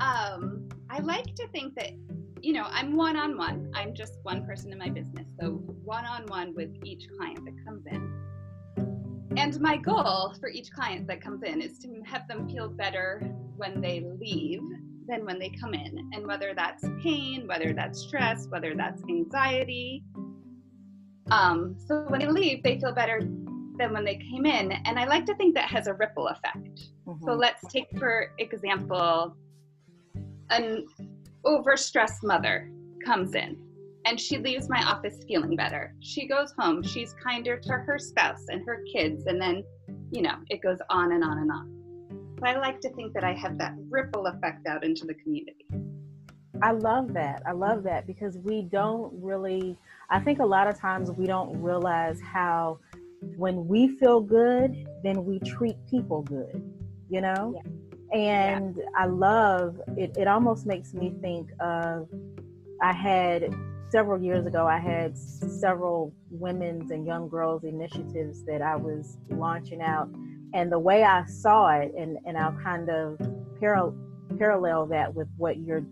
um, 0.01 0.69
I 0.89 0.99
like 1.01 1.35
to 1.37 1.47
think 1.49 1.75
that, 1.77 1.93
you 2.41 2.55
know, 2.55 2.67
I'm 2.71 2.97
one 2.97 3.17
on 3.17 3.37
one. 3.37 3.71
I'm 3.75 3.95
just 3.95 4.15
one 4.23 4.45
person 4.47 4.73
in 4.73 4.79
my 4.79 4.89
business. 4.89 5.27
So 5.41 5.51
one 5.85 6.07
on 6.07 6.27
one 6.27 6.55
with 6.55 6.71
each 6.83 7.07
client 7.17 7.45
that 7.45 7.65
comes 7.65 7.87
in. 7.87 8.11
And 9.37 9.61
my 9.61 9.77
goal 9.77 10.35
for 10.41 10.49
each 10.49 10.73
client 10.73 11.07
that 11.07 11.21
comes 11.21 11.43
in 11.45 11.61
is 11.61 11.79
to 11.81 12.03
have 12.05 12.27
them 12.27 12.49
feel 12.49 12.69
better 12.69 13.33
when 13.61 13.81
they 13.81 14.05
leave 14.19 14.63
than 15.07 15.25
when 15.25 15.39
they 15.39 15.51
come 15.51 15.75
in. 15.75 16.11
And 16.13 16.27
whether 16.27 16.55
that's 16.55 16.85
pain, 17.03 17.47
whether 17.47 17.73
that's 17.73 18.01
stress, 18.01 18.47
whether 18.49 18.75
that's 18.75 19.03
anxiety. 19.09 20.03
Um, 21.31 21.77
so 21.87 22.07
when 22.09 22.21
they 22.21 22.27
leave, 22.27 22.63
they 22.63 22.81
feel 22.81 22.93
better 22.93 23.21
than 23.21 23.93
when 23.93 24.05
they 24.05 24.17
came 24.17 24.47
in. 24.47 24.73
And 24.73 24.99
I 24.99 25.05
like 25.05 25.27
to 25.27 25.35
think 25.35 25.55
that 25.55 25.69
has 25.69 25.87
a 25.87 25.95
ripple 25.95 26.29
effect. 26.29 26.81
Mm-hmm. 27.07 27.25
So 27.25 27.35
let's 27.35 27.63
take, 27.73 27.87
for 27.99 28.33
example, 28.39 29.37
an 30.51 30.87
overstressed 31.45 32.23
mother 32.23 32.71
comes 33.05 33.35
in 33.35 33.57
and 34.07 34.21
she 34.21 34.39
leaves 34.39 34.69
my 34.69 34.83
office 34.83 35.19
feeling 35.27 35.57
better. 35.57 35.95
She 36.01 36.27
goes 36.27 36.53
home, 36.59 36.83
she's 36.83 37.15
kinder 37.23 37.59
to 37.59 37.73
her 37.73 37.99
spouse 37.99 38.47
and 38.49 38.65
her 38.67 38.83
kids, 38.93 39.27
and 39.27 39.41
then, 39.41 39.63
you 40.11 40.23
know, 40.23 40.37
it 40.49 40.63
goes 40.63 40.79
on 40.89 41.13
and 41.13 41.23
on 41.23 41.39
and 41.39 41.51
on. 41.51 41.80
I 42.43 42.57
like 42.57 42.81
to 42.81 42.91
think 42.91 43.13
that 43.15 43.25
I 43.25 43.33
have 43.35 43.59
that 43.59 43.75
ripple 43.89 44.27
effect 44.27 44.67
out 44.67 44.85
into 44.85 45.07
the 45.07 45.15
community. 45.15 45.67
I 46.63 46.73
love 46.73 47.13
that. 47.15 47.43
I 47.47 47.53
love 47.53 47.83
that 47.85 48.07
because 48.07 48.37
we 48.39 48.63
don't 48.63 49.13
really, 49.15 49.77
I 50.11 50.21
think 50.21 50.41
a 50.41 50.47
lot 50.47 50.67
of 50.67 50.79
times 50.79 51.11
we 51.11 51.27
don't 51.27 51.61
realize 51.61 52.21
how 52.21 52.79
when 53.37 53.67
we 53.67 53.89
feel 53.99 54.21
good, 54.21 54.87
then 55.03 55.25
we 55.25 55.39
treat 55.41 55.77
people 55.89 56.23
good, 56.23 56.63
you 57.09 57.21
know? 57.21 57.55
Yeah. 57.55 58.19
And 58.19 58.77
yeah. 58.77 58.85
I 58.97 59.07
love 59.07 59.81
it, 59.97 60.17
it 60.19 60.27
almost 60.27 60.67
makes 60.67 60.93
me 60.93 61.15
think 61.21 61.51
of 61.61 62.09
I 62.83 62.93
had 62.93 63.55
several 63.91 64.21
years 64.23 64.47
ago, 64.47 64.67
I 64.67 64.79
had 64.79 65.17
several 65.17 66.13
women's 66.31 66.91
and 66.91 67.07
young 67.07 67.29
girls 67.29 67.65
initiatives 67.65 68.45
that 68.45 68.63
I 68.63 68.77
was 68.77 69.19
launching 69.29 69.83
out. 69.83 70.09
And 70.53 70.71
the 70.71 70.79
way 70.79 71.05
I 71.05 71.25
saw 71.27 71.69
it, 71.69 71.93
and, 71.97 72.19
and 72.27 72.37
I'll 72.37 72.59
kind 72.63 72.89
of 72.89 73.19
parallel 73.59 73.95
parallel 74.39 74.87
that 74.87 75.13
with 75.13 75.29
what 75.37 75.59
you're 75.59 75.85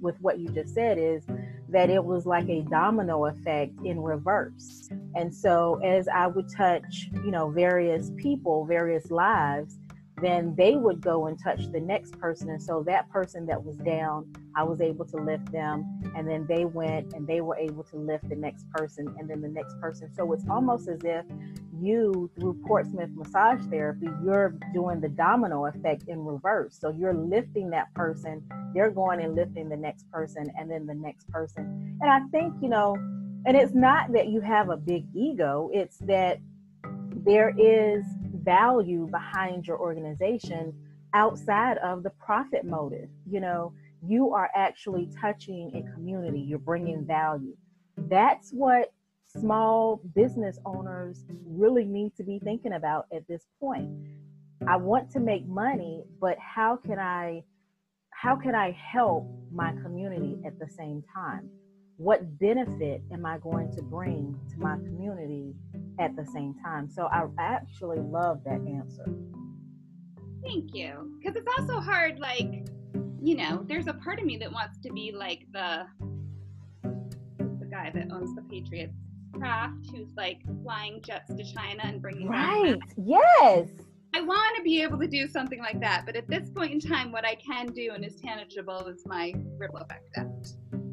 with 0.00 0.16
what 0.20 0.38
you 0.38 0.48
just 0.48 0.74
said 0.74 0.98
is 0.98 1.24
that 1.68 1.90
it 1.90 2.04
was 2.04 2.26
like 2.26 2.48
a 2.48 2.62
domino 2.62 3.26
effect 3.26 3.72
in 3.84 4.00
reverse. 4.00 4.88
And 5.14 5.34
so 5.34 5.80
as 5.84 6.08
i 6.08 6.26
would 6.26 6.48
touch 6.54 7.08
you 7.12 7.30
know 7.30 7.50
various 7.50 8.10
people 8.16 8.64
various 8.66 9.10
lives 9.10 9.78
then 10.22 10.54
they 10.56 10.76
would 10.76 11.00
go 11.00 11.26
and 11.26 11.38
touch 11.42 11.70
the 11.72 11.80
next 11.80 12.18
person. 12.18 12.50
And 12.50 12.62
so 12.62 12.82
that 12.86 13.10
person 13.10 13.46
that 13.46 13.62
was 13.62 13.76
down, 13.76 14.32
I 14.54 14.62
was 14.62 14.80
able 14.80 15.04
to 15.06 15.16
lift 15.16 15.50
them. 15.50 16.00
And 16.16 16.28
then 16.28 16.46
they 16.48 16.64
went 16.64 17.12
and 17.14 17.26
they 17.26 17.40
were 17.40 17.56
able 17.56 17.82
to 17.84 17.96
lift 17.96 18.28
the 18.28 18.36
next 18.36 18.70
person 18.70 19.14
and 19.18 19.28
then 19.28 19.40
the 19.40 19.48
next 19.48 19.78
person. 19.80 20.14
So 20.14 20.32
it's 20.32 20.44
almost 20.48 20.88
as 20.88 21.00
if 21.02 21.24
you, 21.80 22.30
through 22.38 22.62
Portsmouth 22.66 23.10
Massage 23.14 23.60
Therapy, 23.66 24.06
you're 24.24 24.54
doing 24.72 25.00
the 25.00 25.08
domino 25.08 25.66
effect 25.66 26.04
in 26.06 26.24
reverse. 26.24 26.78
So 26.80 26.90
you're 26.90 27.14
lifting 27.14 27.70
that 27.70 27.92
person, 27.94 28.42
they're 28.72 28.90
going 28.90 29.20
and 29.20 29.34
lifting 29.34 29.68
the 29.68 29.76
next 29.76 30.10
person 30.10 30.50
and 30.56 30.70
then 30.70 30.86
the 30.86 30.94
next 30.94 31.28
person. 31.30 31.98
And 32.00 32.10
I 32.10 32.20
think, 32.30 32.54
you 32.62 32.68
know, 32.68 32.94
and 33.46 33.56
it's 33.56 33.74
not 33.74 34.12
that 34.12 34.28
you 34.28 34.40
have 34.40 34.70
a 34.70 34.76
big 34.76 35.06
ego, 35.14 35.70
it's 35.72 35.98
that 35.98 36.38
there 37.24 37.52
is 37.58 38.04
value 38.44 39.08
behind 39.10 39.66
your 39.66 39.78
organization 39.78 40.72
outside 41.14 41.78
of 41.78 42.02
the 42.02 42.10
profit 42.10 42.64
motive. 42.64 43.08
You 43.28 43.40
know, 43.40 43.72
you 44.06 44.32
are 44.32 44.50
actually 44.54 45.08
touching 45.20 45.72
a 45.74 45.94
community, 45.94 46.40
you're 46.40 46.58
bringing 46.58 47.04
value. 47.04 47.56
That's 47.96 48.50
what 48.50 48.92
small 49.26 50.00
business 50.14 50.58
owners 50.64 51.24
really 51.46 51.84
need 51.84 52.14
to 52.16 52.24
be 52.24 52.38
thinking 52.38 52.74
about 52.74 53.06
at 53.12 53.26
this 53.26 53.46
point. 53.58 53.90
I 54.66 54.76
want 54.76 55.10
to 55.12 55.20
make 55.20 55.46
money, 55.46 56.04
but 56.20 56.38
how 56.38 56.76
can 56.76 56.98
I 56.98 57.44
how 58.10 58.36
can 58.36 58.54
I 58.54 58.70
help 58.70 59.28
my 59.52 59.72
community 59.82 60.38
at 60.46 60.58
the 60.58 60.68
same 60.68 61.02
time? 61.14 61.50
what 61.96 62.38
benefit 62.38 63.02
am 63.12 63.24
I 63.24 63.38
going 63.38 63.70
to 63.76 63.82
bring 63.82 64.38
to 64.50 64.58
my 64.58 64.76
community 64.76 65.54
at 65.98 66.16
the 66.16 66.26
same 66.26 66.54
time? 66.64 66.88
So 66.88 67.06
I 67.06 67.24
actually 67.38 68.00
love 68.00 68.42
that 68.44 68.60
answer. 68.66 69.06
Thank 70.42 70.74
you. 70.74 71.18
Because 71.18 71.36
it's 71.36 71.48
also 71.58 71.80
hard, 71.80 72.18
like, 72.18 72.66
you 73.20 73.36
know, 73.36 73.64
there's 73.66 73.86
a 73.86 73.94
part 73.94 74.18
of 74.18 74.26
me 74.26 74.36
that 74.38 74.52
wants 74.52 74.78
to 74.80 74.92
be 74.92 75.12
like 75.12 75.46
the 75.52 75.86
the 77.38 77.66
guy 77.70 77.90
that 77.94 78.10
owns 78.12 78.34
the 78.34 78.42
Patriots. 78.42 78.94
Kraft 79.34 79.90
who's 79.90 80.14
like 80.16 80.38
flying 80.62 81.02
jets 81.02 81.34
to 81.34 81.42
China 81.42 81.82
and 81.82 82.00
bringing 82.00 82.28
right. 82.28 82.78
Yes. 82.96 83.68
I 84.14 84.20
want 84.20 84.56
to 84.56 84.62
be 84.62 84.80
able 84.80 84.98
to 85.00 85.08
do 85.08 85.26
something 85.26 85.58
like 85.58 85.80
that, 85.80 86.04
but 86.06 86.14
at 86.14 86.28
this 86.28 86.50
point 86.50 86.72
in 86.72 86.78
time, 86.78 87.10
what 87.10 87.26
I 87.26 87.34
can 87.34 87.66
do 87.66 87.90
and 87.94 88.04
is 88.04 88.14
tangible 88.14 88.86
is 88.86 89.02
my 89.06 89.34
ripple 89.58 89.78
effect 89.78 90.08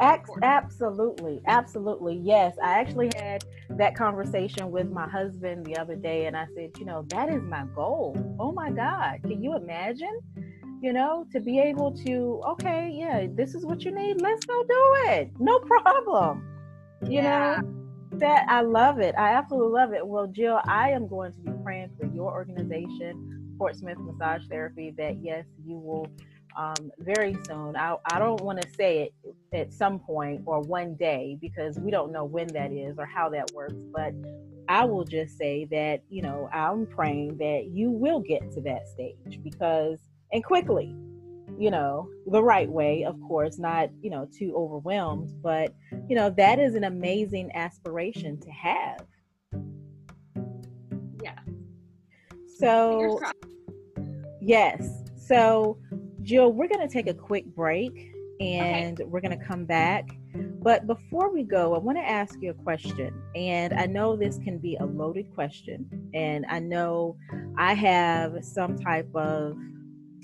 Ex- 0.01 0.29
absolutely, 0.41 1.41
absolutely, 1.45 2.15
yes. 2.15 2.55
I 2.61 2.79
actually 2.79 3.11
had 3.15 3.45
that 3.69 3.95
conversation 3.95 4.71
with 4.71 4.89
my 4.89 5.07
husband 5.07 5.65
the 5.65 5.77
other 5.77 5.95
day, 5.95 6.25
and 6.25 6.35
I 6.35 6.47
said, 6.55 6.71
you 6.79 6.85
know, 6.85 7.05
that 7.09 7.29
is 7.29 7.43
my 7.43 7.65
goal. 7.75 8.17
Oh 8.39 8.51
my 8.51 8.71
God, 8.71 9.21
can 9.21 9.43
you 9.43 9.55
imagine? 9.55 10.19
You 10.81 10.93
know, 10.93 11.27
to 11.31 11.39
be 11.39 11.59
able 11.59 11.91
to, 12.05 12.41
okay, 12.49 12.91
yeah, 12.91 13.27
this 13.29 13.53
is 13.53 13.63
what 13.63 13.83
you 13.85 13.91
need. 13.91 14.19
Let's 14.19 14.43
go 14.45 14.63
do 14.63 14.95
it. 15.11 15.31
No 15.39 15.59
problem. 15.59 16.47
You 17.03 17.21
yeah. 17.21 17.61
know 17.61 17.81
that 18.13 18.45
I 18.49 18.61
love 18.61 18.99
it. 18.99 19.13
I 19.17 19.33
absolutely 19.33 19.71
love 19.73 19.93
it. 19.93 20.05
Well, 20.05 20.27
Jill, 20.27 20.59
I 20.65 20.89
am 20.89 21.07
going 21.07 21.33
to 21.33 21.39
be 21.39 21.51
praying 21.63 21.91
for 21.99 22.07
your 22.07 22.31
organization, 22.31 23.53
Portsmouth 23.57 23.99
Massage 23.99 24.47
Therapy, 24.49 24.93
that 24.97 25.23
yes, 25.23 25.45
you 25.63 25.77
will 25.77 26.07
um, 26.55 26.91
very 26.99 27.35
soon. 27.47 27.75
I, 27.75 27.95
I 28.05 28.19
don't 28.19 28.41
want 28.41 28.61
to 28.61 28.69
say 28.73 29.03
it 29.03 29.13
at 29.53 29.73
some 29.73 29.99
point 29.99 30.41
or 30.45 30.61
one 30.61 30.95
day 30.95 31.37
because 31.39 31.79
we 31.79 31.91
don't 31.91 32.11
know 32.11 32.25
when 32.25 32.47
that 32.47 32.71
is 32.71 32.97
or 32.97 33.05
how 33.05 33.29
that 33.29 33.51
works. 33.53 33.75
But 33.93 34.13
I 34.67 34.85
will 34.85 35.03
just 35.03 35.37
say 35.37 35.65
that, 35.71 36.03
you 36.09 36.21
know, 36.21 36.49
I'm 36.53 36.85
praying 36.85 37.37
that 37.37 37.69
you 37.71 37.91
will 37.91 38.19
get 38.19 38.51
to 38.51 38.61
that 38.61 38.87
stage 38.87 39.39
because, 39.43 39.99
and 40.31 40.43
quickly, 40.43 40.95
you 41.59 41.69
know, 41.69 42.09
the 42.27 42.41
right 42.41 42.69
way, 42.69 43.03
of 43.03 43.19
course, 43.27 43.59
not, 43.59 43.89
you 44.01 44.09
know, 44.09 44.27
too 44.35 44.53
overwhelmed, 44.55 45.31
but, 45.43 45.73
you 46.07 46.15
know, 46.15 46.29
that 46.29 46.57
is 46.59 46.75
an 46.75 46.85
amazing 46.85 47.51
aspiration 47.53 48.39
to 48.39 48.49
have. 48.49 49.05
Yeah. 51.21 51.37
So, 52.57 53.19
yes. 54.41 55.03
So, 55.17 55.77
Jill, 56.23 56.51
we're 56.51 56.67
going 56.67 56.87
to 56.87 56.91
take 56.91 57.07
a 57.07 57.13
quick 57.13 57.45
break 57.45 58.13
and 58.39 58.99
okay. 58.99 59.09
we're 59.09 59.21
going 59.21 59.37
to 59.37 59.45
come 59.45 59.65
back. 59.65 60.09
But 60.33 60.87
before 60.87 61.31
we 61.31 61.43
go, 61.43 61.75
I 61.75 61.77
want 61.79 61.97
to 61.97 62.07
ask 62.07 62.35
you 62.41 62.51
a 62.51 62.53
question. 62.53 63.13
And 63.35 63.73
I 63.73 63.85
know 63.85 64.15
this 64.15 64.37
can 64.37 64.57
be 64.57 64.77
a 64.77 64.85
loaded 64.85 65.33
question. 65.33 66.09
And 66.13 66.45
I 66.49 66.59
know 66.59 67.17
I 67.57 67.73
have 67.73 68.43
some 68.43 68.77
type 68.77 69.09
of 69.15 69.57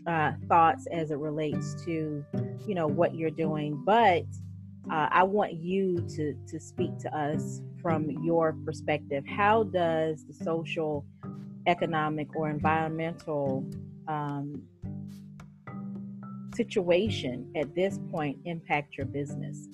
uh, 0.08 0.32
thoughts 0.48 0.88
as 0.92 1.12
it 1.12 1.18
relates 1.18 1.76
to, 1.86 2.24
you 2.66 2.76
know, 2.76 2.88
what 2.88 3.16
you're 3.16 3.30
doing. 3.30 3.82
But 3.86 4.26
uh, 4.92 5.10
I 5.12 5.24
want 5.24 5.54
you 5.54 5.98
to 6.16 6.34
to 6.48 6.60
speak 6.60 6.98
to 7.00 7.16
us 7.18 7.62
from 7.82 8.10
your 8.24 8.54
perspective. 8.66 9.26
How 9.28 9.64
does 9.64 10.26
the 10.26 10.34
social, 10.34 11.06
economic, 11.68 12.36
or 12.36 12.50
environmental 12.50 13.66
um, 14.08 14.64
situation 16.58 17.50
at 17.56 17.74
this 17.76 18.00
point 18.12 18.38
impact 18.46 18.98
your 18.98 19.06
business? 19.06 19.70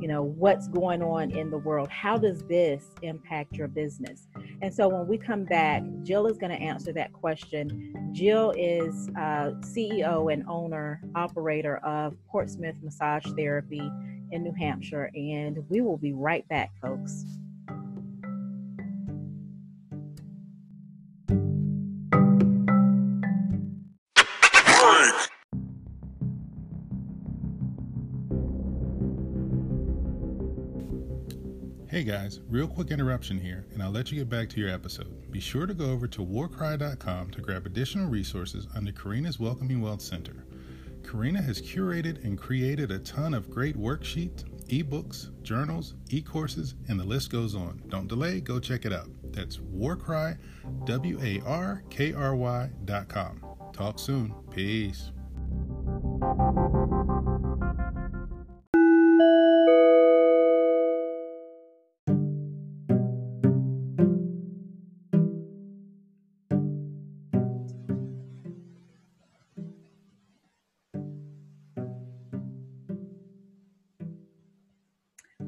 you 0.00 0.08
know 0.08 0.22
what's 0.22 0.68
going 0.68 1.02
on 1.02 1.30
in 1.30 1.50
the 1.50 1.58
world? 1.58 1.88
How 1.88 2.18
does 2.18 2.42
this 2.42 2.84
impact 3.02 3.56
your 3.56 3.68
business? 3.68 4.28
And 4.60 4.74
so 4.74 4.88
when 4.88 5.06
we 5.06 5.16
come 5.18 5.44
back 5.44 5.82
jill 6.02 6.26
is 6.26 6.38
going 6.38 6.56
to 6.56 6.62
answer 6.62 6.92
that 6.92 7.12
question. 7.12 8.10
Jill 8.12 8.52
is 8.56 9.08
uh, 9.18 9.52
ceo 9.60 10.32
and 10.32 10.44
owner 10.48 11.00
operator 11.14 11.78
of 11.78 12.14
portsmouth 12.28 12.76
massage 12.82 13.24
therapy 13.36 13.90
in 14.32 14.42
new 14.42 14.54
hampshire 14.58 15.10
and 15.14 15.58
we 15.68 15.80
will 15.80 15.96
be 15.96 16.12
right 16.12 16.46
back 16.48 16.72
folks 16.82 17.24
guys, 32.06 32.38
real 32.48 32.68
quick 32.68 32.92
interruption 32.92 33.36
here, 33.36 33.66
and 33.74 33.82
I'll 33.82 33.90
let 33.90 34.12
you 34.12 34.18
get 34.18 34.30
back 34.30 34.48
to 34.50 34.60
your 34.60 34.70
episode. 34.70 35.28
Be 35.32 35.40
sure 35.40 35.66
to 35.66 35.74
go 35.74 35.90
over 35.90 36.06
to 36.06 36.24
warkry.com 36.24 37.30
to 37.32 37.40
grab 37.40 37.66
additional 37.66 38.08
resources 38.08 38.68
under 38.76 38.92
Karina's 38.92 39.40
Welcoming 39.40 39.80
Wealth 39.80 40.02
Center. 40.02 40.46
Karina 41.02 41.42
has 41.42 41.60
curated 41.60 42.24
and 42.24 42.38
created 42.38 42.92
a 42.92 43.00
ton 43.00 43.34
of 43.34 43.50
great 43.50 43.76
worksheets, 43.76 44.44
ebooks, 44.68 45.30
journals, 45.42 45.94
e 46.10 46.22
courses, 46.22 46.76
and 46.88 47.00
the 47.00 47.04
list 47.04 47.32
goes 47.32 47.56
on. 47.56 47.82
Don't 47.88 48.06
delay, 48.06 48.40
go 48.40 48.60
check 48.60 48.84
it 48.84 48.92
out. 48.92 49.08
That's 49.32 49.58
warcry, 49.58 50.36
W 50.84 51.18
A 51.20 51.40
R 51.44 51.82
K 51.90 52.12
R 52.12 52.36
Y.com. 52.36 53.44
Talk 53.72 53.98
soon. 53.98 54.32
Peace. 54.52 55.10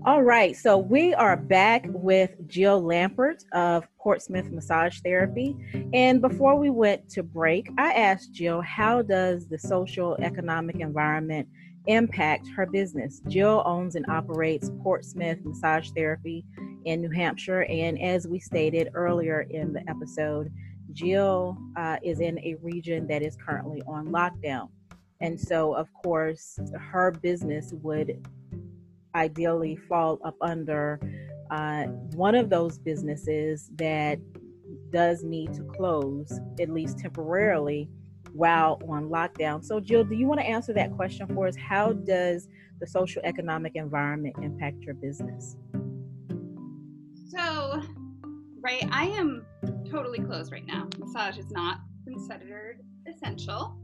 All 0.09 0.23
right, 0.23 0.57
so 0.57 0.79
we 0.79 1.13
are 1.13 1.37
back 1.37 1.85
with 1.89 2.31
Jill 2.49 2.83
Lampert 2.83 3.45
of 3.53 3.87
Portsmouth 3.99 4.51
Massage 4.51 5.01
Therapy. 5.01 5.55
And 5.93 6.23
before 6.23 6.59
we 6.59 6.71
went 6.71 7.11
to 7.11 7.23
break, 7.23 7.69
I 7.77 7.93
asked 7.93 8.33
Jill, 8.33 8.63
how 8.63 9.03
does 9.03 9.49
the 9.49 9.59
social 9.59 10.17
economic 10.23 10.81
environment 10.81 11.47
impact 11.89 12.49
her 12.57 12.65
business? 12.65 13.21
Jill 13.29 13.63
owns 13.67 13.97
and 13.97 14.07
operates 14.09 14.71
Portsmouth 14.83 15.45
Massage 15.45 15.91
Therapy 15.91 16.43
in 16.87 17.03
New 17.03 17.11
Hampshire. 17.11 17.65
And 17.65 18.01
as 18.01 18.27
we 18.27 18.39
stated 18.39 18.89
earlier 18.95 19.43
in 19.51 19.75
the 19.75 19.87
episode, 19.91 20.51
Jill 20.95 21.59
uh, 21.77 21.99
is 22.03 22.21
in 22.21 22.39
a 22.39 22.55
region 22.63 23.07
that 23.09 23.21
is 23.21 23.37
currently 23.37 23.83
on 23.87 24.09
lockdown. 24.09 24.71
And 25.21 25.39
so, 25.39 25.75
of 25.75 25.93
course, 25.93 26.59
her 26.79 27.11
business 27.11 27.75
would 27.83 28.27
ideally 29.15 29.77
fall 29.89 30.19
up 30.25 30.37
under 30.41 31.01
uh, 31.51 31.85
one 32.15 32.35
of 32.35 32.51
those 32.51 32.79
businesses 32.79 33.71
that 33.77 34.19
does 34.91 35.23
need 35.25 35.53
to 35.55 35.63
close, 35.65 36.41
at 36.61 36.69
least 36.69 36.99
temporarily, 36.99 37.89
while 38.33 38.81
on 38.89 39.09
lockdown. 39.09 39.65
So, 39.65 39.81
Jill, 39.81 40.05
do 40.05 40.15
you 40.15 40.27
want 40.27 40.41
to 40.41 40.47
answer 40.47 40.73
that 40.75 40.95
question 40.95 41.27
for 41.35 41.47
us? 41.47 41.57
How 41.57 41.93
does 41.93 42.49
the 42.81 42.87
social 42.87 43.23
economic 43.25 43.73
environment 43.75 44.37
impact 44.43 44.83
your 44.83 44.95
business? 44.95 45.57
So, 47.29 47.83
right, 48.61 48.87
I 48.91 49.07
am 49.07 49.45
totally 49.91 50.21
closed 50.21 50.53
right 50.53 50.67
now. 50.67 50.89
Massage 50.99 51.39
is 51.39 51.51
not 51.51 51.79
considered 52.05 52.81
essential, 53.07 53.79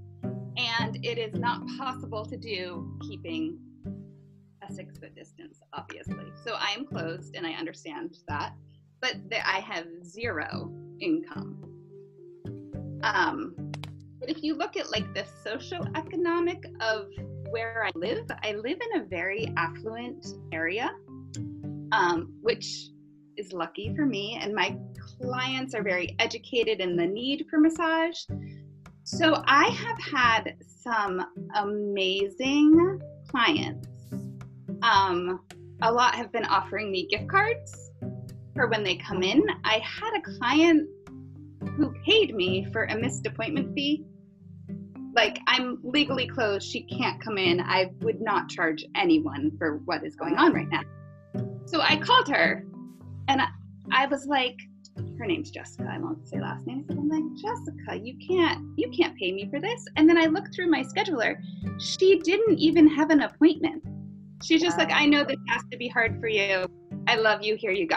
and 0.57 1.05
it 1.05 1.19
is 1.19 1.35
not 1.35 1.63
possible 1.79 2.25
to 2.27 2.37
do 2.37 2.99
keeping 3.03 3.59
a 4.69 4.73
six 4.73 4.99
foot 4.99 5.15
distance, 5.15 5.61
obviously. 5.73 6.27
So 6.45 6.55
I 6.55 6.71
am 6.71 6.87
closed 6.87 7.35
and 7.37 7.47
I 7.47 7.53
understand 7.53 8.19
that, 8.29 8.55
but 9.01 9.17
I 9.33 9.61
have 9.61 9.87
zero 10.03 10.73
income. 11.01 11.61
Um, 13.03 13.55
but 14.19 14.31
if 14.31 14.43
you 14.43 14.55
look 14.55 14.77
at 14.77 14.91
like 14.91 15.13
the 15.15 15.27
socio-economic 15.43 16.65
of 16.81 17.09
where 17.51 17.85
I 17.85 17.91
live, 17.95 18.27
I 18.43 18.53
live 18.53 18.79
in 18.91 19.01
a 19.03 19.05
very 19.05 19.53
affluent 19.57 20.27
area, 20.53 20.91
um, 21.93 22.33
which 22.41 22.89
is 23.37 23.53
lucky 23.53 23.95
for 23.95 24.07
me. 24.07 24.39
And 24.41 24.55
my 24.55 24.77
clients 25.21 25.75
are 25.75 25.83
very 25.83 26.17
educated 26.19 26.81
in 26.81 26.97
the 26.97 27.07
need 27.07 27.47
for 27.51 27.59
massage. 27.59 28.19
So 29.03 29.43
I 29.47 29.67
have 29.67 29.99
had 30.01 30.57
some 30.83 31.27
amazing 31.55 33.01
clients 33.29 33.89
um, 34.85 35.41
a 35.83 35.91
lot 35.91 36.15
have 36.15 36.31
been 36.31 36.45
offering 36.45 36.93
me 36.93 37.07
gift 37.07 37.29
cards 37.29 37.91
for 38.55 38.69
when 38.69 38.85
they 38.85 38.97
come 38.97 39.23
in. 39.23 39.43
I 39.65 39.81
had 39.83 40.13
a 40.17 40.39
client 40.39 40.89
who 41.77 41.93
paid 42.05 42.35
me 42.35 42.67
for 42.71 42.85
a 42.85 42.97
missed 42.97 43.27
appointment 43.27 43.75
fee. 43.75 44.05
Like, 45.15 45.39
I'm 45.47 45.79
legally 45.83 46.29
closed. 46.29 46.69
She 46.69 46.83
can't 46.83 47.21
come 47.23 47.39
in. 47.39 47.61
I 47.61 47.91
would 48.01 48.21
not 48.21 48.49
charge 48.49 48.85
anyone 48.95 49.53
for 49.59 49.79
what 49.85 50.05
is 50.05 50.17
going 50.17 50.37
on 50.37 50.53
right 50.53 50.69
now. 50.69 50.83
So 51.67 51.81
I 51.81 51.97
called 51.97 52.29
her 52.29 52.65
and 53.29 53.41
I, 53.41 53.49
I 53.91 54.07
was 54.07 54.27
like, 54.27 54.57
her 55.19 55.27
name's 55.27 55.51
Jessica. 55.51 55.89
I 55.91 55.99
won't 55.99 56.29
say 56.29 56.41
last 56.41 56.67
name. 56.67 56.85
I'm 56.91 57.09
like, 57.09 57.25
Jessica, 57.41 57.97
you 57.97 58.17
can't, 58.29 58.65
you 58.77 58.91
can't 58.91 59.17
pay 59.17 59.33
me 59.33 59.49
for 59.51 59.61
this. 59.61 59.85
And 59.97 60.09
then 60.09 60.19
I 60.19 60.27
looked 60.27 60.55
through 60.55 60.71
my 60.71 60.83
scheduler. 60.83 61.37
She 61.81 62.19
didn't 62.21 62.59
even 62.59 62.87
have 62.89 63.11
an 63.11 63.23
appointment. 63.23 63.83
She's 64.45 64.61
just 64.61 64.77
like, 64.77 64.93
I 64.93 65.07
know 65.07 65.25
this 65.25 65.39
has 65.49 65.63
to 65.73 65.79
be 65.79 65.89
hard 65.89 66.21
for 66.21 66.29
you. 66.29 66.67
I 67.07 67.17
love 67.17 67.43
you. 67.43 67.57
Here 67.57 67.73
you 67.73 67.87
go. 67.87 67.97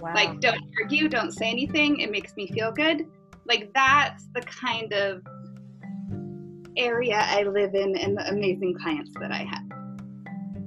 Wow. 0.00 0.14
Like, 0.14 0.40
don't 0.40 0.62
argue, 0.80 1.08
don't 1.08 1.32
say 1.32 1.50
anything. 1.50 1.98
It 2.00 2.12
makes 2.12 2.36
me 2.36 2.46
feel 2.46 2.70
good. 2.70 3.06
Like, 3.44 3.72
that's 3.74 4.28
the 4.34 4.42
kind 4.42 4.92
of 4.92 5.22
area 6.76 7.16
I 7.18 7.42
live 7.42 7.74
in 7.74 7.96
and 7.96 8.16
the 8.16 8.28
amazing 8.28 8.76
clients 8.80 9.10
that 9.18 9.32
I 9.32 9.44
have. 9.50 9.64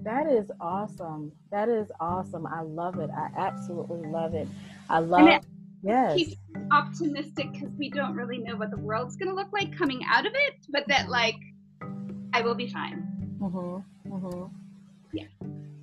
That 0.03 0.27
is 0.27 0.51
awesome. 0.59 1.31
That 1.51 1.69
is 1.69 1.89
awesome. 2.01 2.45
I 2.45 2.61
love 2.61 2.99
it. 2.99 3.09
I 3.15 3.29
absolutely 3.37 4.09
love 4.09 4.33
it. 4.33 4.47
I 4.89 4.99
love 4.99 5.27
it. 5.27 5.45
Yes. 5.83 6.15
Keep 6.17 6.37
optimistic 6.71 7.53
because 7.53 7.69
we 7.77 7.89
don't 7.89 8.13
really 8.13 8.39
know 8.39 8.57
what 8.57 8.71
the 8.71 8.77
world's 8.77 9.15
going 9.15 9.29
to 9.29 9.35
look 9.35 9.53
like 9.53 9.75
coming 9.77 10.01
out 10.11 10.25
of 10.25 10.33
it, 10.35 10.55
but 10.69 10.83
that, 10.89 11.07
like, 11.07 11.37
I 12.33 12.41
will 12.41 12.55
be 12.55 12.67
fine. 12.67 13.07
Mm-hmm. 13.41 14.13
Mm-hmm. 14.13 14.55
Yeah. 15.13 15.25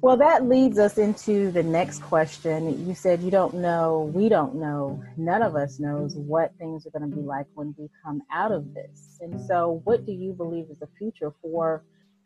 Well, 0.01 0.17
that 0.19 0.49
leads 0.49 0.79
us 0.79 0.97
into 0.97 1.51
the 1.51 1.63
next 1.63 2.03
question. 2.03 2.87
You 2.87 2.95
said 2.95 3.21
you 3.21 3.33
don't 3.33 3.55
know, 3.55 4.13
we 4.15 4.29
don't 4.29 4.55
know, 4.55 5.03
none 5.17 5.43
of 5.43 5.57
us 5.57 5.81
knows 5.81 6.15
what 6.15 6.53
things 6.59 6.87
are 6.87 6.91
going 6.97 7.11
to 7.11 7.17
be 7.17 7.23
like 7.23 7.47
when 7.55 7.75
we 7.77 7.89
come 8.05 8.23
out 8.33 8.53
of 8.53 8.73
this. 8.75 9.19
And 9.21 9.41
so, 9.41 9.81
what 9.85 10.07
do 10.07 10.13
you 10.13 10.33
believe 10.33 10.67
is 10.71 10.79
the 10.79 10.89
future 10.99 11.35
for 11.43 11.83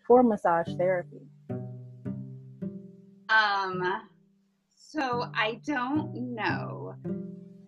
for 0.07 0.23
massage 0.23 0.69
therapy? 0.77 1.23
Um, 3.31 4.03
so 4.77 5.31
I 5.35 5.59
don't 5.65 6.35
know. 6.35 6.95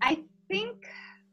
I 0.02 0.22
think 0.50 0.84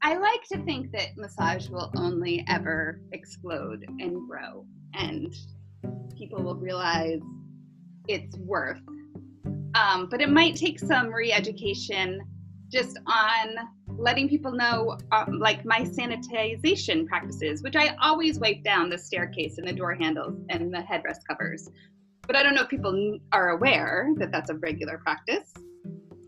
I 0.02 0.18
like 0.18 0.44
to 0.54 0.64
think 0.64 0.94
that 0.94 1.18
massage 1.18 1.68
will 1.68 1.92
only 1.98 2.46
ever 2.48 3.02
explode 3.12 3.86
and 4.00 4.28
grow, 4.30 4.66
and 4.94 5.36
people 6.18 6.42
will 6.42 6.56
realize 6.56 7.20
its 8.12 8.38
worth. 8.38 8.82
Um, 9.74 10.08
but 10.10 10.22
it 10.22 10.30
might 10.30 10.56
take 10.56 10.80
some 10.80 11.08
re-education 11.08 12.22
just 12.70 13.00
on 13.06 13.56
letting 13.98 14.30
people 14.30 14.52
know 14.52 14.98
um, 15.12 15.40
like 15.40 15.66
my 15.66 15.82
sanitization 15.82 17.06
practices 17.06 17.62
which 17.62 17.76
i 17.76 17.94
always 18.02 18.40
wipe 18.40 18.64
down 18.64 18.90
the 18.90 18.98
staircase 18.98 19.58
and 19.58 19.68
the 19.68 19.74
door 19.74 19.94
handles 19.94 20.40
and 20.50 20.74
the 20.74 20.78
headrest 20.78 21.20
covers. 21.28 21.70
But 22.26 22.36
i 22.36 22.44
don't 22.44 22.56
know 22.56 22.62
if 22.62 22.70
people 22.70 23.20
are 23.34 23.50
aware 23.50 24.10
that 24.18 24.32
that's 24.32 24.50
a 24.50 24.56
regular 24.56 24.98
practice. 25.00 25.54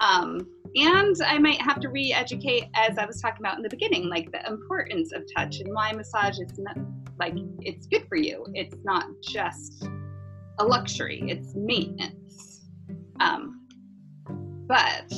Um, 0.01 0.45
and 0.75 1.15
i 1.25 1.37
might 1.37 1.61
have 1.61 1.79
to 1.79 1.89
re-educate 1.89 2.65
as 2.75 2.97
i 2.97 3.05
was 3.05 3.21
talking 3.21 3.39
about 3.39 3.57
in 3.57 3.63
the 3.63 3.69
beginning 3.69 4.09
like 4.09 4.31
the 4.31 4.45
importance 4.47 5.13
of 5.13 5.23
touch 5.35 5.59
and 5.59 5.73
why 5.73 5.91
massage 5.93 6.39
is 6.39 6.57
not 6.57 6.75
like 7.19 7.33
it's 7.61 7.87
good 7.87 8.07
for 8.07 8.15
you. 8.15 8.45
It's 8.53 8.75
not 8.83 9.05
just 9.21 9.87
a 10.59 10.63
luxury 10.63 11.23
it's 11.27 11.55
maintenance 11.55 12.23
um, 13.19 13.61
but 14.67 15.13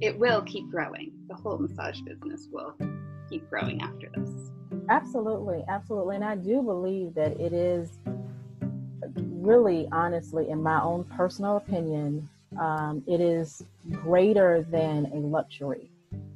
it 0.00 0.18
will 0.18 0.42
keep 0.42 0.70
growing. 0.70 1.12
The 1.28 1.34
whole 1.34 1.58
massage 1.58 2.00
business 2.00 2.48
will 2.50 2.74
keep 3.28 3.48
growing 3.50 3.82
after 3.82 4.10
this. 4.14 4.30
Absolutely, 4.88 5.64
absolutely. 5.68 6.16
And 6.16 6.24
I 6.24 6.36
do 6.36 6.62
believe 6.62 7.14
that 7.14 7.38
it 7.38 7.52
is 7.52 7.98
really, 9.16 9.88
honestly, 9.92 10.48
in 10.50 10.62
my 10.62 10.80
own 10.82 11.04
personal 11.04 11.56
opinion, 11.56 12.28
um, 12.58 13.02
it 13.06 13.20
is 13.20 13.62
greater 13.90 14.66
than 14.70 15.06
a 15.06 15.16
luxury. 15.16 15.90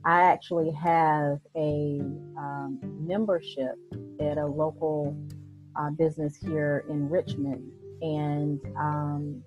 I 0.05 0.23
actually 0.23 0.71
have 0.73 1.41
a 1.57 2.01
um, 2.37 2.79
membership 3.01 3.77
at 4.21 4.37
a 4.37 4.47
local 4.47 5.17
uh, 5.77 5.91
business 5.91 6.37
here 6.37 6.85
in 6.89 7.09
Richmond, 7.09 7.73
and 8.03 8.61
um, 8.77 9.43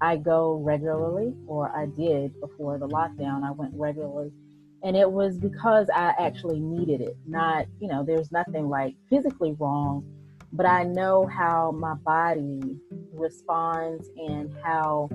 I 0.00 0.16
go 0.16 0.54
regularly, 0.54 1.32
or 1.46 1.74
I 1.76 1.86
did 1.86 2.38
before 2.40 2.78
the 2.78 2.88
lockdown. 2.88 3.44
I 3.44 3.52
went 3.52 3.72
regularly. 3.74 4.32
And 4.84 4.96
it 4.96 5.10
was 5.10 5.38
because 5.38 5.88
I 5.94 6.12
actually 6.18 6.58
needed 6.58 7.00
it. 7.00 7.16
Not, 7.26 7.66
you 7.78 7.86
know, 7.86 8.02
there's 8.04 8.32
nothing 8.32 8.68
like 8.68 8.96
physically 9.08 9.54
wrong, 9.58 10.04
but 10.52 10.66
I 10.66 10.82
know 10.82 11.26
how 11.26 11.70
my 11.70 11.94
body 11.94 12.80
responds 13.12 14.08
and 14.16 14.52
how 14.64 15.08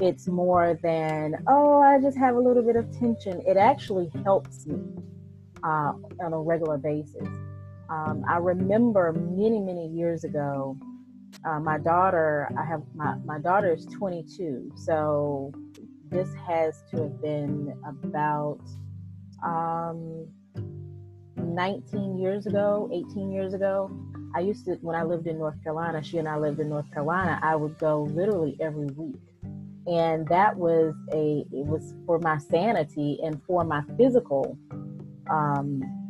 it's 0.00 0.28
more 0.28 0.78
than, 0.82 1.34
oh, 1.48 1.80
I 1.80 2.00
just 2.00 2.16
have 2.16 2.36
a 2.36 2.38
little 2.38 2.62
bit 2.62 2.76
of 2.76 2.96
tension. 2.96 3.42
It 3.46 3.56
actually 3.56 4.10
helps 4.24 4.66
me 4.66 4.78
uh, 5.64 5.92
on 6.20 6.32
a 6.32 6.38
regular 6.38 6.78
basis. 6.78 7.26
Um, 7.88 8.24
I 8.28 8.36
remember 8.36 9.12
many, 9.12 9.58
many 9.58 9.88
years 9.88 10.24
ago, 10.24 10.76
uh, 11.46 11.60
my 11.60 11.78
daughter, 11.78 12.50
I 12.58 12.64
have 12.64 12.82
my, 12.94 13.14
my 13.24 13.38
daughter 13.38 13.72
is 13.72 13.86
22. 13.86 14.72
So 14.74 15.52
this 16.10 16.28
has 16.46 16.82
to 16.90 17.02
have 17.02 17.22
been 17.22 17.74
about 17.86 18.60
um, 19.44 20.26
19 21.36 22.18
years 22.18 22.46
ago, 22.46 22.90
18 22.92 23.30
years 23.30 23.54
ago. 23.54 23.90
I 24.34 24.40
used 24.40 24.64
to, 24.66 24.72
when 24.82 24.96
I 24.96 25.04
lived 25.04 25.26
in 25.28 25.38
North 25.38 25.62
Carolina, 25.62 26.02
she 26.02 26.18
and 26.18 26.28
I 26.28 26.36
lived 26.36 26.58
in 26.58 26.68
North 26.68 26.90
Carolina, 26.92 27.38
I 27.42 27.54
would 27.54 27.78
go 27.78 28.02
literally 28.02 28.56
every 28.60 28.86
week. 28.86 29.16
And 29.86 30.26
that 30.28 30.56
was 30.56 30.94
a, 31.12 31.44
it 31.52 31.64
was 31.64 31.94
for 32.06 32.18
my 32.18 32.38
sanity 32.38 33.20
and 33.22 33.40
for 33.46 33.62
my 33.64 33.82
physical 33.96 34.58
um, 35.30 36.05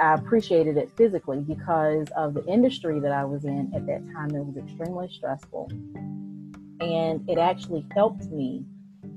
I 0.00 0.14
appreciated 0.14 0.76
it 0.76 0.90
physically 0.96 1.40
because 1.40 2.08
of 2.16 2.34
the 2.34 2.44
industry 2.46 3.00
that 3.00 3.12
I 3.12 3.24
was 3.24 3.44
in 3.44 3.72
at 3.74 3.86
that 3.86 4.02
time. 4.12 4.34
It 4.34 4.44
was 4.44 4.56
extremely 4.56 5.08
stressful. 5.08 5.70
And 6.80 7.28
it 7.28 7.38
actually 7.38 7.86
helped 7.94 8.26
me 8.26 8.64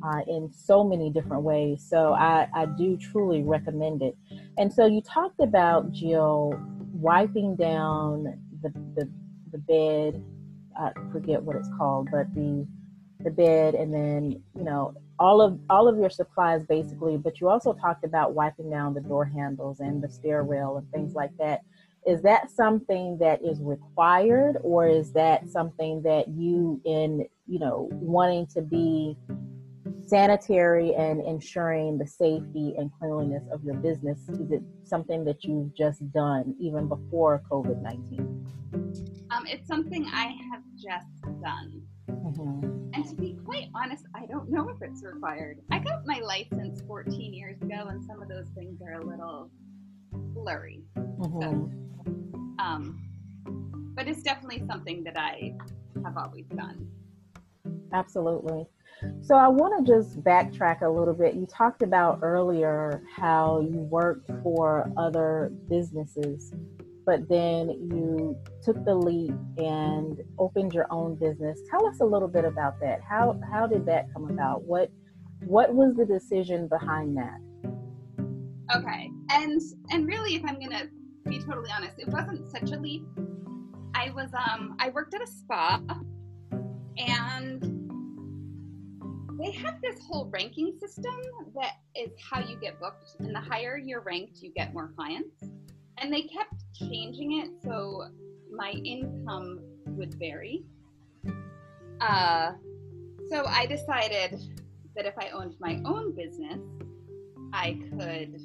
uh, 0.04 0.22
in 0.28 0.52
so 0.54 0.84
many 0.84 1.10
different 1.10 1.44
ways. 1.44 1.86
So 1.88 2.14
I, 2.14 2.48
I 2.54 2.66
do 2.66 2.98
truly 2.98 3.44
recommend 3.44 4.02
it. 4.02 4.18
And 4.58 4.72
so 4.72 4.86
you 4.86 5.02
talked 5.02 5.42
about, 5.42 5.92
Jill, 5.92 6.54
wiping 6.94 7.56
down 7.56 8.40
the, 8.62 8.70
the, 8.96 9.10
the 9.52 9.58
bed. 9.58 10.24
I 10.80 10.92
forget 11.12 11.42
what 11.44 11.58
it's 11.58 11.70
called, 11.78 12.10
but 12.12 12.34
the 12.34 12.66
the 13.24 13.30
bed 13.30 13.76
and 13.76 13.94
then 13.94 14.42
you 14.56 14.64
know 14.64 14.94
all 15.20 15.42
of 15.42 15.60
all 15.70 15.88
of 15.88 15.98
your 15.98 16.10
supplies 16.10 16.64
basically 16.64 17.18
but 17.18 17.40
you 17.40 17.50
also 17.50 17.74
talked 17.74 18.06
about 18.06 18.34
wiping 18.34 18.70
down 18.70 18.94
the 18.94 19.02
door 19.02 19.26
handles 19.26 19.80
and 19.80 20.02
the 20.02 20.10
stair 20.10 20.44
rail 20.44 20.78
and 20.78 20.90
things 20.92 21.14
like 21.14 21.32
that. 21.38 21.62
Is 22.08 22.22
that 22.22 22.50
something 22.50 23.18
that 23.20 23.44
is 23.44 23.60
required 23.62 24.58
or 24.64 24.88
is 24.88 25.12
that 25.14 25.50
something 25.50 26.02
that 26.04 26.30
you 26.30 26.82
in 26.86 27.26
you 27.48 27.60
know 27.60 27.90
wanting 27.92 28.48
to 28.48 28.62
be 28.62 29.18
sanitary 30.08 30.96
and 30.96 31.22
ensuring 31.22 31.98
the 31.98 32.08
safety 32.08 32.74
and 32.78 32.90
cleanliness 32.98 33.44
of 33.52 33.64
your 33.64 33.76
business? 33.76 34.18
Is 34.30 34.52
it 34.52 34.64
something 34.84 35.24
that 35.26 35.44
you've 35.44 35.76
just 35.76 36.12
done 36.12 36.56
even 36.60 36.88
before 36.88 37.44
covid-19 37.50 38.20
um, 39.32 39.46
it's 39.46 39.68
something 39.68 40.06
i 40.12 40.36
have 40.52 40.64
just 40.76 41.42
done 41.42 41.82
Mm-hmm. 42.10 42.90
And 42.94 43.08
to 43.08 43.16
be 43.16 43.38
quite 43.46 43.70
honest, 43.76 44.06
I 44.16 44.26
don't 44.26 44.50
know 44.50 44.70
if 44.70 44.78
it's 44.82 45.04
required. 45.04 45.60
I 45.72 45.80
got 45.80 46.06
my 46.06 46.20
license 46.20 46.82
14 46.88 47.34
years 47.34 47.62
ago, 47.62 47.88
and 47.90 48.04
some 48.04 48.22
of 48.22 48.30
those 48.30 48.48
things 48.56 48.82
are 48.82 49.00
a 49.00 49.06
little 49.06 49.50
blurry. 50.12 50.84
Mm-hmm. 50.98 51.42
So, 51.42 52.64
um, 52.64 53.02
but 53.96 54.08
it's 54.08 54.24
definitely 54.24 54.64
something 54.68 55.04
that 55.04 55.18
I 55.18 55.54
have 56.04 56.18
always 56.18 56.46
done. 56.48 56.88
Absolutely. 57.94 58.66
So 59.22 59.36
I 59.36 59.48
want 59.48 59.86
to 59.86 59.92
just 59.92 60.22
backtrack 60.24 60.82
a 60.82 60.90
little 60.90 61.14
bit. 61.14 61.36
You 61.36 61.46
talked 61.46 61.84
about 61.84 62.20
earlier 62.22 63.02
how 63.16 63.62
you 63.62 63.80
worked 63.80 64.30
for 64.44 64.92
other 64.98 65.52
businesses 65.70 66.54
but 67.10 67.28
then 67.28 67.70
you 67.92 68.38
took 68.62 68.86
the 68.86 68.94
leap 68.94 69.34
and 69.58 70.22
opened 70.38 70.76
your 70.76 70.86
own 70.92 71.16
business. 71.16 71.60
Tell 71.72 71.88
us 71.88 72.02
a 72.02 72.06
little 72.06 72.28
bit 72.28 72.46
about 72.46 72.80
that. 72.82 73.00
How 73.02 73.40
how 73.52 73.66
did 73.66 73.84
that 73.88 74.14
come 74.14 74.30
about? 74.30 74.62
What 74.62 74.92
what 75.44 75.74
was 75.74 75.96
the 75.96 76.06
decision 76.06 76.68
behind 76.68 77.18
that? 77.18 77.40
Okay. 78.76 79.10
And 79.32 79.60
and 79.90 80.06
really 80.06 80.36
if 80.36 80.44
I'm 80.46 80.60
to 80.60 80.90
be 81.26 81.40
totally 81.40 81.72
honest, 81.76 81.98
it 81.98 82.10
wasn't 82.10 82.48
such 82.48 82.70
a 82.74 82.80
leap. 82.80 83.02
I 83.96 84.12
was 84.12 84.30
um 84.36 84.76
I 84.78 84.90
worked 84.90 85.16
at 85.16 85.24
a 85.24 85.28
spa 85.28 85.82
and 87.00 87.64
they 89.40 89.52
have 89.54 89.82
this 89.82 90.00
whole 90.06 90.30
ranking 90.32 90.78
system 90.80 91.20
that 91.56 91.72
is 91.96 92.12
how 92.22 92.40
you 92.40 92.56
get 92.62 92.80
booked 92.80 93.16
and 93.18 93.34
the 93.34 93.40
higher 93.40 93.80
you're 93.80 94.02
ranked 94.02 94.44
you 94.44 94.52
get 94.52 94.74
more 94.74 94.92
clients 94.96 95.50
and 96.02 96.14
they 96.14 96.24
kept 96.24 96.54
changing 96.74 97.40
it 97.40 97.50
so 97.64 98.06
my 98.52 98.72
income 98.72 99.60
would 99.86 100.14
vary. 100.16 100.64
Uh, 102.02 102.54
so 103.30 103.46
I 103.46 103.66
decided 103.66 104.40
that 104.96 105.06
if 105.06 105.14
I 105.18 105.30
owned 105.30 105.56
my 105.60 105.82
own 105.86 106.16
business, 106.16 106.60
I 107.54 107.80
could, 107.90 108.40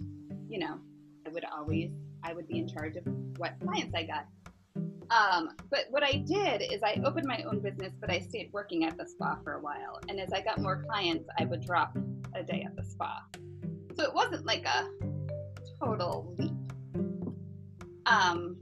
you 0.49 0.59
know, 0.59 0.79
I 1.27 1.31
would 1.31 1.45
always, 1.45 1.91
I 2.23 2.33
would 2.33 2.49
be 2.49 2.59
in 2.59 2.69
charge 2.69 2.97
of 2.97 3.05
what 3.37 3.55
clients 3.61 3.95
I 3.95 4.05
got. 4.05 4.27
Um, 5.11 5.51
but 5.71 5.87
what 5.91 6.03
I 6.03 6.25
did 6.27 6.63
is 6.63 6.83
I 6.83 7.01
opened 7.05 7.27
my 7.27 7.43
own 7.43 7.61
business, 7.61 7.93
but 8.01 8.11
I 8.11 8.21
stayed 8.21 8.51
working 8.53 8.85
at 8.85 8.97
the 8.97 9.07
spa 9.07 9.39
for 9.45 9.55
a 9.55 9.61
while. 9.61 10.01
And 10.09 10.19
as 10.19 10.33
I 10.33 10.41
got 10.41 10.59
more 10.59 10.83
clients, 10.89 11.29
I 11.39 11.45
would 11.45 11.65
drop 11.65 11.97
a 12.35 12.43
day 12.43 12.67
at 12.67 12.75
the 12.75 12.85
spa. 12.85 13.23
So 13.97 14.03
it 14.03 14.15
wasn't 14.15 14.45
like 14.47 14.65
a 14.65 14.89
total 15.79 16.35
leap. 16.39 16.54
Um, 18.07 18.57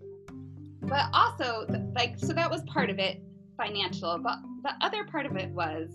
but 0.83 1.07
also, 1.12 1.66
like, 1.94 2.18
so 2.18 2.33
that 2.33 2.50
was 2.50 2.62
part 2.62 2.90
of 2.90 2.98
it, 2.98 3.20
financial. 3.57 4.18
But 4.18 4.38
the 4.62 4.72
other 4.81 5.05
part 5.05 5.26
of 5.26 5.37
it 5.37 5.50
was 5.50 5.90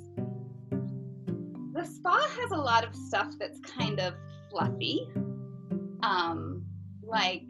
the 1.74 1.86
spa 1.86 2.28
has 2.42 2.52
a 2.52 2.58
lot 2.58 2.86
of 2.86 2.96
stuff 2.96 3.34
that's 3.40 3.60
kind 3.60 4.00
of 4.00 4.14
fluffy. 4.50 5.08
Um, 6.02 6.66
like, 7.04 7.46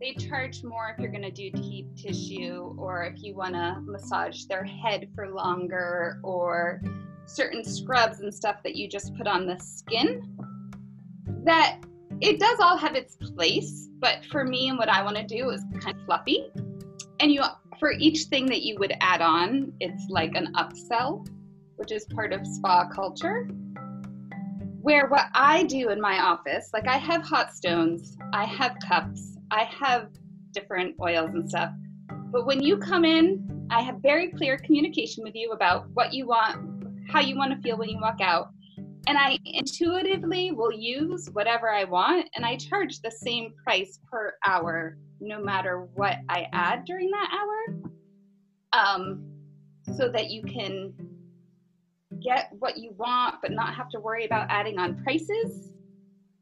they 0.00 0.14
charge 0.14 0.64
more 0.64 0.94
if 0.94 0.98
you're 0.98 1.12
going 1.12 1.22
to 1.22 1.30
do 1.30 1.50
deep 1.50 1.94
tissue 1.94 2.74
or 2.78 3.04
if 3.04 3.22
you 3.22 3.34
want 3.34 3.54
to 3.54 3.76
massage 3.82 4.44
their 4.44 4.64
head 4.64 5.08
for 5.14 5.28
longer 5.28 6.20
or 6.24 6.80
certain 7.26 7.62
scrubs 7.62 8.20
and 8.20 8.34
stuff 8.34 8.62
that 8.64 8.74
you 8.74 8.88
just 8.88 9.14
put 9.16 9.26
on 9.26 9.46
the 9.46 9.58
skin 9.58 10.36
that 11.44 11.80
it 12.20 12.38
does 12.38 12.58
all 12.60 12.76
have 12.76 12.94
its 12.94 13.16
place 13.16 13.88
but 13.98 14.24
for 14.30 14.44
me 14.44 14.68
and 14.68 14.78
what 14.78 14.88
i 14.88 15.02
want 15.02 15.16
to 15.16 15.24
do 15.24 15.50
is 15.50 15.62
kind 15.80 15.96
of 15.96 16.04
fluffy 16.04 16.46
and 17.20 17.32
you 17.32 17.42
for 17.78 17.92
each 17.92 18.24
thing 18.24 18.46
that 18.46 18.62
you 18.62 18.76
would 18.78 18.92
add 19.00 19.20
on 19.20 19.72
it's 19.80 20.04
like 20.08 20.34
an 20.34 20.52
upsell 20.54 21.26
which 21.76 21.92
is 21.92 22.04
part 22.14 22.32
of 22.32 22.46
spa 22.46 22.88
culture 22.88 23.48
where 24.82 25.08
what 25.08 25.26
i 25.34 25.62
do 25.64 25.90
in 25.90 26.00
my 26.00 26.18
office 26.20 26.70
like 26.72 26.86
i 26.88 26.96
have 26.96 27.22
hot 27.22 27.54
stones 27.54 28.16
i 28.32 28.44
have 28.44 28.76
cups 28.86 29.36
I 29.50 29.64
have 29.64 30.08
different 30.52 30.94
oils 31.00 31.30
and 31.34 31.48
stuff. 31.48 31.72
But 32.30 32.46
when 32.46 32.62
you 32.62 32.78
come 32.78 33.04
in, 33.04 33.66
I 33.70 33.82
have 33.82 33.96
very 34.00 34.30
clear 34.30 34.58
communication 34.58 35.24
with 35.24 35.34
you 35.34 35.50
about 35.50 35.88
what 35.94 36.12
you 36.12 36.26
want, 36.26 36.84
how 37.08 37.20
you 37.20 37.36
want 37.36 37.52
to 37.52 37.60
feel 37.60 37.76
when 37.76 37.88
you 37.88 37.98
walk 38.00 38.20
out. 38.20 38.50
And 39.06 39.16
I 39.18 39.38
intuitively 39.44 40.52
will 40.52 40.72
use 40.72 41.28
whatever 41.32 41.70
I 41.70 41.84
want, 41.84 42.28
and 42.36 42.44
I 42.44 42.56
charge 42.56 43.00
the 43.00 43.10
same 43.10 43.54
price 43.64 43.98
per 44.10 44.34
hour, 44.46 44.98
no 45.20 45.42
matter 45.42 45.88
what 45.94 46.18
I 46.28 46.46
add 46.52 46.84
during 46.84 47.10
that 47.10 47.30
hour, 47.32 47.90
um, 48.72 49.24
so 49.96 50.10
that 50.10 50.30
you 50.30 50.42
can 50.42 50.92
get 52.22 52.50
what 52.58 52.76
you 52.76 52.92
want, 52.96 53.36
but 53.42 53.52
not 53.52 53.74
have 53.74 53.88
to 53.90 54.00
worry 54.00 54.26
about 54.26 54.46
adding 54.50 54.78
on 54.78 55.02
prices. 55.02 55.70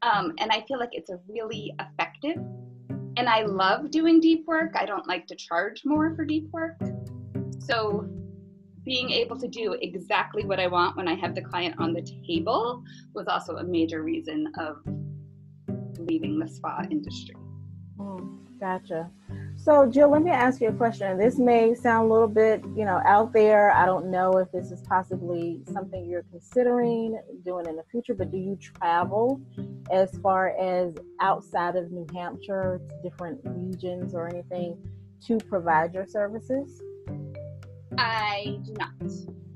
Um, 0.01 0.33
and 0.39 0.51
I 0.51 0.63
feel 0.67 0.79
like 0.79 0.89
it's 0.93 1.09
a 1.09 1.19
really 1.27 1.73
effective 1.79 2.37
and 3.17 3.27
I 3.27 3.43
love 3.43 3.91
doing 3.91 4.21
deep 4.21 4.45
work. 4.47 4.71
I 4.75 4.85
don't 4.85 5.07
like 5.07 5.27
to 5.27 5.35
charge 5.35 5.81
more 5.83 6.15
for 6.15 6.23
deep 6.23 6.49
work. 6.51 6.79
So 7.59 8.07
being 8.89 9.11
able 9.11 9.37
to 9.39 9.47
do 9.47 9.77
exactly 9.83 10.43
what 10.43 10.59
I 10.59 10.65
want 10.65 10.97
when 10.97 11.07
I 11.07 11.13
have 11.13 11.35
the 11.35 11.43
client 11.43 11.75
on 11.77 11.93
the 11.93 12.01
table 12.27 12.83
was 13.13 13.27
also 13.27 13.57
a 13.57 13.63
major 13.63 14.01
reason 14.01 14.51
of 14.57 14.77
leaving 15.99 16.39
the 16.39 16.47
spa 16.47 16.83
industry. 16.89 17.35
Mm, 17.99 18.39
gotcha. 18.59 19.11
So, 19.57 19.85
Jill, 19.85 20.09
let 20.09 20.23
me 20.23 20.31
ask 20.31 20.59
you 20.59 20.69
a 20.69 20.73
question. 20.73 21.19
This 21.19 21.37
may 21.37 21.75
sound 21.75 22.09
a 22.09 22.11
little 22.11 22.27
bit, 22.27 22.63
you 22.75 22.83
know, 22.83 22.99
out 23.05 23.31
there. 23.31 23.71
I 23.73 23.85
don't 23.85 24.09
know 24.09 24.37
if 24.37 24.51
this 24.51 24.71
is 24.71 24.81
possibly 24.81 25.61
something 25.71 26.09
you're 26.09 26.25
considering 26.31 27.21
doing 27.45 27.67
in 27.67 27.75
the 27.75 27.83
future, 27.91 28.15
but 28.15 28.31
do 28.31 28.37
you 28.37 28.57
travel 28.57 29.39
as 29.91 30.17
far 30.23 30.57
as 30.59 30.95
outside 31.21 31.75
of 31.75 31.91
New 31.91 32.07
Hampshire 32.15 32.81
different 33.03 33.39
regions 33.43 34.15
or 34.15 34.27
anything 34.27 34.81
to 35.27 35.37
provide 35.37 35.93
your 35.93 36.07
services? 36.07 36.81
I 37.97 38.59
do 38.63 38.73
not. 38.73 38.91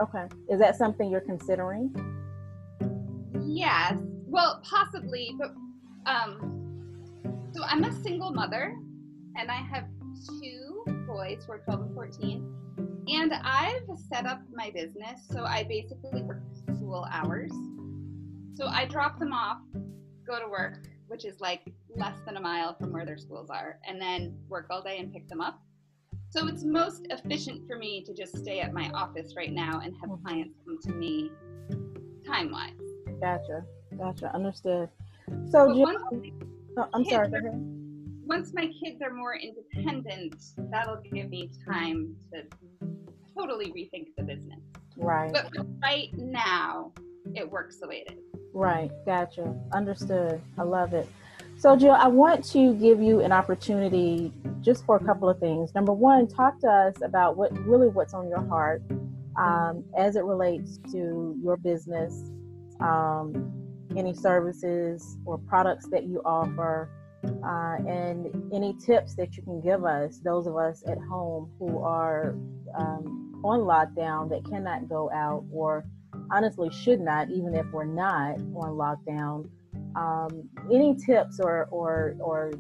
Okay. 0.02 0.26
Is 0.50 0.60
that 0.60 0.76
something 0.76 1.10
you're 1.10 1.22
considering? 1.22 1.94
Yes. 3.46 3.96
Well, 4.26 4.62
possibly, 4.64 5.36
but 5.38 5.54
um 6.06 6.50
so 7.54 7.64
I'm 7.64 7.84
a 7.84 7.94
single 8.02 8.32
mother 8.32 8.76
and 9.38 9.52
I 9.52 9.56
have 9.56 9.86
two 10.42 10.84
boys 11.08 11.44
who 11.46 11.54
are 11.54 11.60
12 11.60 11.82
and 11.82 11.94
14. 11.94 12.56
And 13.10 13.34
I've 13.44 13.84
set 14.12 14.26
up 14.26 14.42
my 14.54 14.72
business 14.72 15.22
so 15.30 15.44
I 15.44 15.64
basically 15.64 16.24
work 16.24 16.42
school 16.76 17.06
hours. 17.12 17.52
So 18.56 18.68
I 18.68 18.86
drop 18.86 19.20
them 19.20 19.34
off, 19.34 19.58
go 20.26 20.40
to 20.40 20.48
work, 20.48 20.88
which 21.08 21.26
is 21.26 21.40
like 21.40 21.62
less 21.96 22.18
than 22.26 22.38
a 22.38 22.42
mile 22.42 22.76
from 22.80 22.92
where 22.92 23.06
their 23.06 23.18
schools 23.18 23.50
are, 23.50 23.80
and 23.88 24.02
then 24.02 24.38
work 24.48 24.68
all 24.70 24.82
day 24.82 25.00
and 25.00 25.12
pick 25.12 25.28
them 25.28 25.42
up. 25.42 25.60
So 26.34 26.48
it's 26.48 26.64
most 26.64 27.06
efficient 27.12 27.68
for 27.68 27.78
me 27.78 28.04
to 28.06 28.12
just 28.12 28.36
stay 28.36 28.60
at 28.60 28.74
my 28.74 28.90
office 28.96 29.36
right 29.38 29.52
now 29.52 29.82
and 29.84 29.96
have 30.02 30.10
mm-hmm. 30.10 30.26
clients 30.26 30.58
come 30.66 30.80
to 30.82 30.92
me 30.92 31.30
time 32.26 32.50
wise. 32.50 32.72
Gotcha. 33.22 33.64
Gotcha. 33.96 34.34
Understood. 34.34 34.90
So, 35.52 35.72
Jill, 35.76 35.96
oh, 36.78 36.88
I'm 36.92 37.06
sorry. 37.06 37.30
Once 38.26 38.52
my 38.56 38.68
kids 38.84 39.00
are 39.04 39.14
more 39.14 39.36
independent, 39.36 40.44
that'll 40.72 41.02
give 41.14 41.30
me 41.30 41.52
time 41.72 42.16
to 42.34 42.42
totally 43.38 43.68
rethink 43.68 44.08
the 44.18 44.24
business. 44.24 44.60
Right. 44.98 45.32
But 45.32 45.52
right 45.84 46.10
now, 46.18 46.94
it 47.36 47.48
works 47.48 47.80
the 47.80 47.88
way 47.88 48.06
it 48.08 48.14
is. 48.14 48.20
Right. 48.56 48.90
Gotcha. 49.06 49.56
Understood. 49.72 50.42
I 50.58 50.64
love 50.64 50.96
it. 50.96 51.08
So, 51.64 51.78
Jill, 51.78 51.94
I 51.94 52.08
want 52.08 52.44
to 52.52 52.74
give 52.74 53.02
you 53.02 53.22
an 53.22 53.32
opportunity 53.32 54.34
just 54.60 54.86
for 54.86 54.98
a 54.98 55.00
couple 55.06 55.30
of 55.30 55.40
things. 55.40 55.74
Number 55.74 55.94
one, 55.94 56.28
talk 56.28 56.60
to 56.60 56.68
us 56.68 56.96
about 57.02 57.38
what 57.38 57.58
really 57.66 57.88
what's 57.88 58.14
on 58.14 58.28
your 58.28 58.46
heart 58.50 58.84
um, 59.40 59.86
as 59.98 60.18
it 60.18 60.26
relates 60.26 60.80
to 60.92 61.40
your 61.42 61.56
business, 61.56 62.30
um, 62.82 63.54
any 63.96 64.14
services 64.14 65.16
or 65.24 65.38
products 65.38 65.88
that 65.88 66.04
you 66.04 66.22
offer, 66.26 66.90
uh, 67.24 67.78
and 67.90 68.52
any 68.54 68.74
tips 68.74 69.16
that 69.16 69.38
you 69.38 69.44
can 69.44 69.62
give 69.62 69.86
us, 69.86 70.20
those 70.20 70.48
of 70.48 70.58
us 70.58 70.84
at 70.86 70.98
home 70.98 71.50
who 71.60 71.80
are 71.82 72.36
um, 72.78 73.42
on 73.42 73.62
lockdown 73.62 74.30
that 74.30 74.44
cannot 74.52 74.90
go 74.90 75.10
out 75.12 75.46
or 75.50 75.86
honestly 76.30 76.70
should 76.72 77.00
not, 77.00 77.30
even 77.30 77.56
if 77.56 77.66
we're 77.72 77.86
not 77.86 78.36
on 78.54 78.76
lockdown. 78.76 79.48
Um, 79.96 80.50
any 80.72 80.96
tips 80.96 81.40
or, 81.40 81.68
or, 81.72 82.16
or 82.20 82.52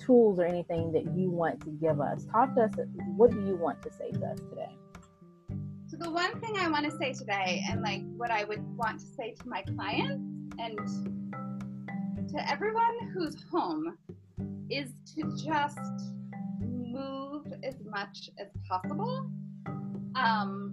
tools 0.00 0.38
or 0.38 0.44
anything 0.44 0.92
that 0.92 1.04
you 1.14 1.30
want 1.30 1.60
to 1.60 1.70
give 1.70 2.00
us? 2.00 2.24
Talk 2.24 2.54
to 2.54 2.62
us. 2.62 2.70
What 3.16 3.30
do 3.30 3.44
you 3.46 3.56
want 3.56 3.82
to 3.82 3.92
say 3.92 4.10
to 4.12 4.26
us 4.26 4.38
today? 4.48 4.76
So, 5.88 5.96
the 5.98 6.10
one 6.10 6.40
thing 6.40 6.56
I 6.56 6.68
want 6.68 6.84
to 6.84 6.96
say 6.96 7.12
today, 7.12 7.64
and 7.68 7.82
like 7.82 8.02
what 8.16 8.30
I 8.30 8.44
would 8.44 8.62
want 8.76 9.00
to 9.00 9.06
say 9.06 9.34
to 9.40 9.48
my 9.48 9.62
clients 9.62 10.22
and 10.58 10.78
to 12.30 12.50
everyone 12.50 13.10
who's 13.12 13.42
home 13.50 13.98
is 14.70 14.92
to 15.14 15.36
just 15.36 15.78
move 16.60 17.46
as 17.64 17.74
much 17.84 18.30
as 18.38 18.48
possible. 18.68 19.28
Um, 20.14 20.69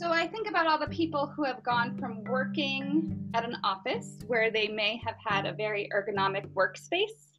so 0.00 0.10
I 0.10 0.26
think 0.26 0.48
about 0.48 0.66
all 0.66 0.78
the 0.78 0.86
people 0.86 1.26
who 1.26 1.44
have 1.44 1.62
gone 1.62 1.94
from 1.98 2.24
working 2.24 3.30
at 3.34 3.44
an 3.44 3.58
office 3.62 4.16
where 4.26 4.50
they 4.50 4.66
may 4.66 4.98
have 5.04 5.16
had 5.22 5.44
a 5.44 5.52
very 5.52 5.90
ergonomic 5.94 6.46
workspace 6.54 7.36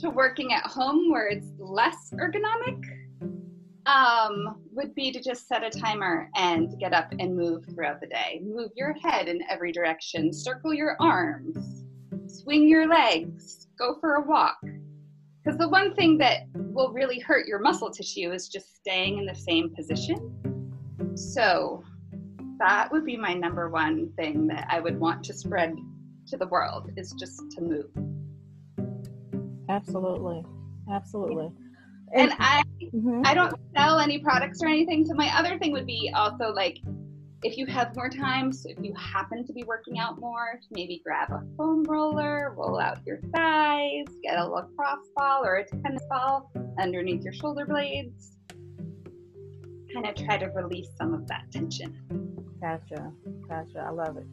to 0.00 0.08
working 0.08 0.54
at 0.54 0.64
home 0.64 1.10
where 1.10 1.26
it's 1.26 1.48
less 1.58 2.10
ergonomic 2.14 2.82
um, 3.84 4.62
would 4.72 4.94
be 4.94 5.12
to 5.12 5.20
just 5.20 5.46
set 5.46 5.62
a 5.62 5.68
timer 5.68 6.30
and 6.36 6.80
get 6.80 6.94
up 6.94 7.12
and 7.18 7.36
move 7.36 7.66
throughout 7.66 8.00
the 8.00 8.06
day. 8.06 8.40
Move 8.42 8.70
your 8.74 8.94
head 8.94 9.28
in 9.28 9.42
every 9.50 9.72
direction, 9.72 10.32
circle 10.32 10.72
your 10.72 10.96
arms, 11.00 11.84
swing 12.28 12.66
your 12.66 12.88
legs, 12.88 13.66
go 13.78 13.98
for 14.00 14.14
a 14.14 14.22
walk. 14.22 14.56
Because 15.44 15.58
the 15.58 15.68
one 15.68 15.94
thing 15.96 16.16
that 16.16 16.44
will 16.54 16.94
really 16.94 17.18
hurt 17.18 17.46
your 17.46 17.58
muscle 17.58 17.90
tissue 17.90 18.32
is 18.32 18.48
just 18.48 18.74
staying 18.76 19.18
in 19.18 19.26
the 19.26 19.34
same 19.34 19.68
position. 19.74 20.41
So 21.14 21.84
that 22.58 22.90
would 22.92 23.04
be 23.04 23.16
my 23.16 23.34
number 23.34 23.68
one 23.68 24.12
thing 24.16 24.46
that 24.48 24.66
I 24.70 24.80
would 24.80 24.98
want 24.98 25.24
to 25.24 25.34
spread 25.34 25.74
to 26.28 26.36
the 26.36 26.46
world 26.46 26.90
is 26.96 27.12
just 27.18 27.42
to 27.52 27.60
move. 27.60 27.90
Absolutely. 29.68 30.44
Absolutely. 30.90 31.50
And, 32.14 32.30
and 32.30 32.34
I 32.38 32.62
mm-hmm. 32.82 33.22
I 33.24 33.34
don't 33.34 33.54
sell 33.76 33.98
any 33.98 34.18
products 34.18 34.62
or 34.62 34.68
anything. 34.68 35.04
So 35.04 35.14
my 35.14 35.36
other 35.36 35.58
thing 35.58 35.72
would 35.72 35.86
be 35.86 36.12
also 36.14 36.52
like 36.52 36.78
if 37.42 37.56
you 37.56 37.66
have 37.66 37.96
more 37.96 38.08
time, 38.08 38.52
so 38.52 38.68
if 38.70 38.78
you 38.80 38.94
happen 38.94 39.44
to 39.44 39.52
be 39.52 39.64
working 39.64 39.98
out 39.98 40.20
more, 40.20 40.60
maybe 40.70 41.02
grab 41.04 41.30
a 41.30 41.42
foam 41.56 41.82
roller, 41.84 42.54
roll 42.56 42.78
out 42.78 42.98
your 43.04 43.18
thighs, 43.34 44.04
get 44.22 44.38
a 44.38 44.46
lacrosse 44.46 45.08
ball 45.16 45.44
or 45.44 45.56
a 45.56 45.66
tennis 45.66 46.04
ball 46.08 46.52
underneath 46.78 47.24
your 47.24 47.32
shoulder 47.32 47.66
blades. 47.66 48.36
Kind 49.92 50.06
of 50.06 50.14
try 50.14 50.38
to 50.38 50.46
release 50.46 50.88
some 50.96 51.14
of 51.14 51.26
that 51.28 51.50
tension. 51.52 51.96
Gotcha. 52.60 53.12
Gotcha. 53.48 53.84
I 53.86 53.90
love 53.90 54.16
it. 54.16 54.26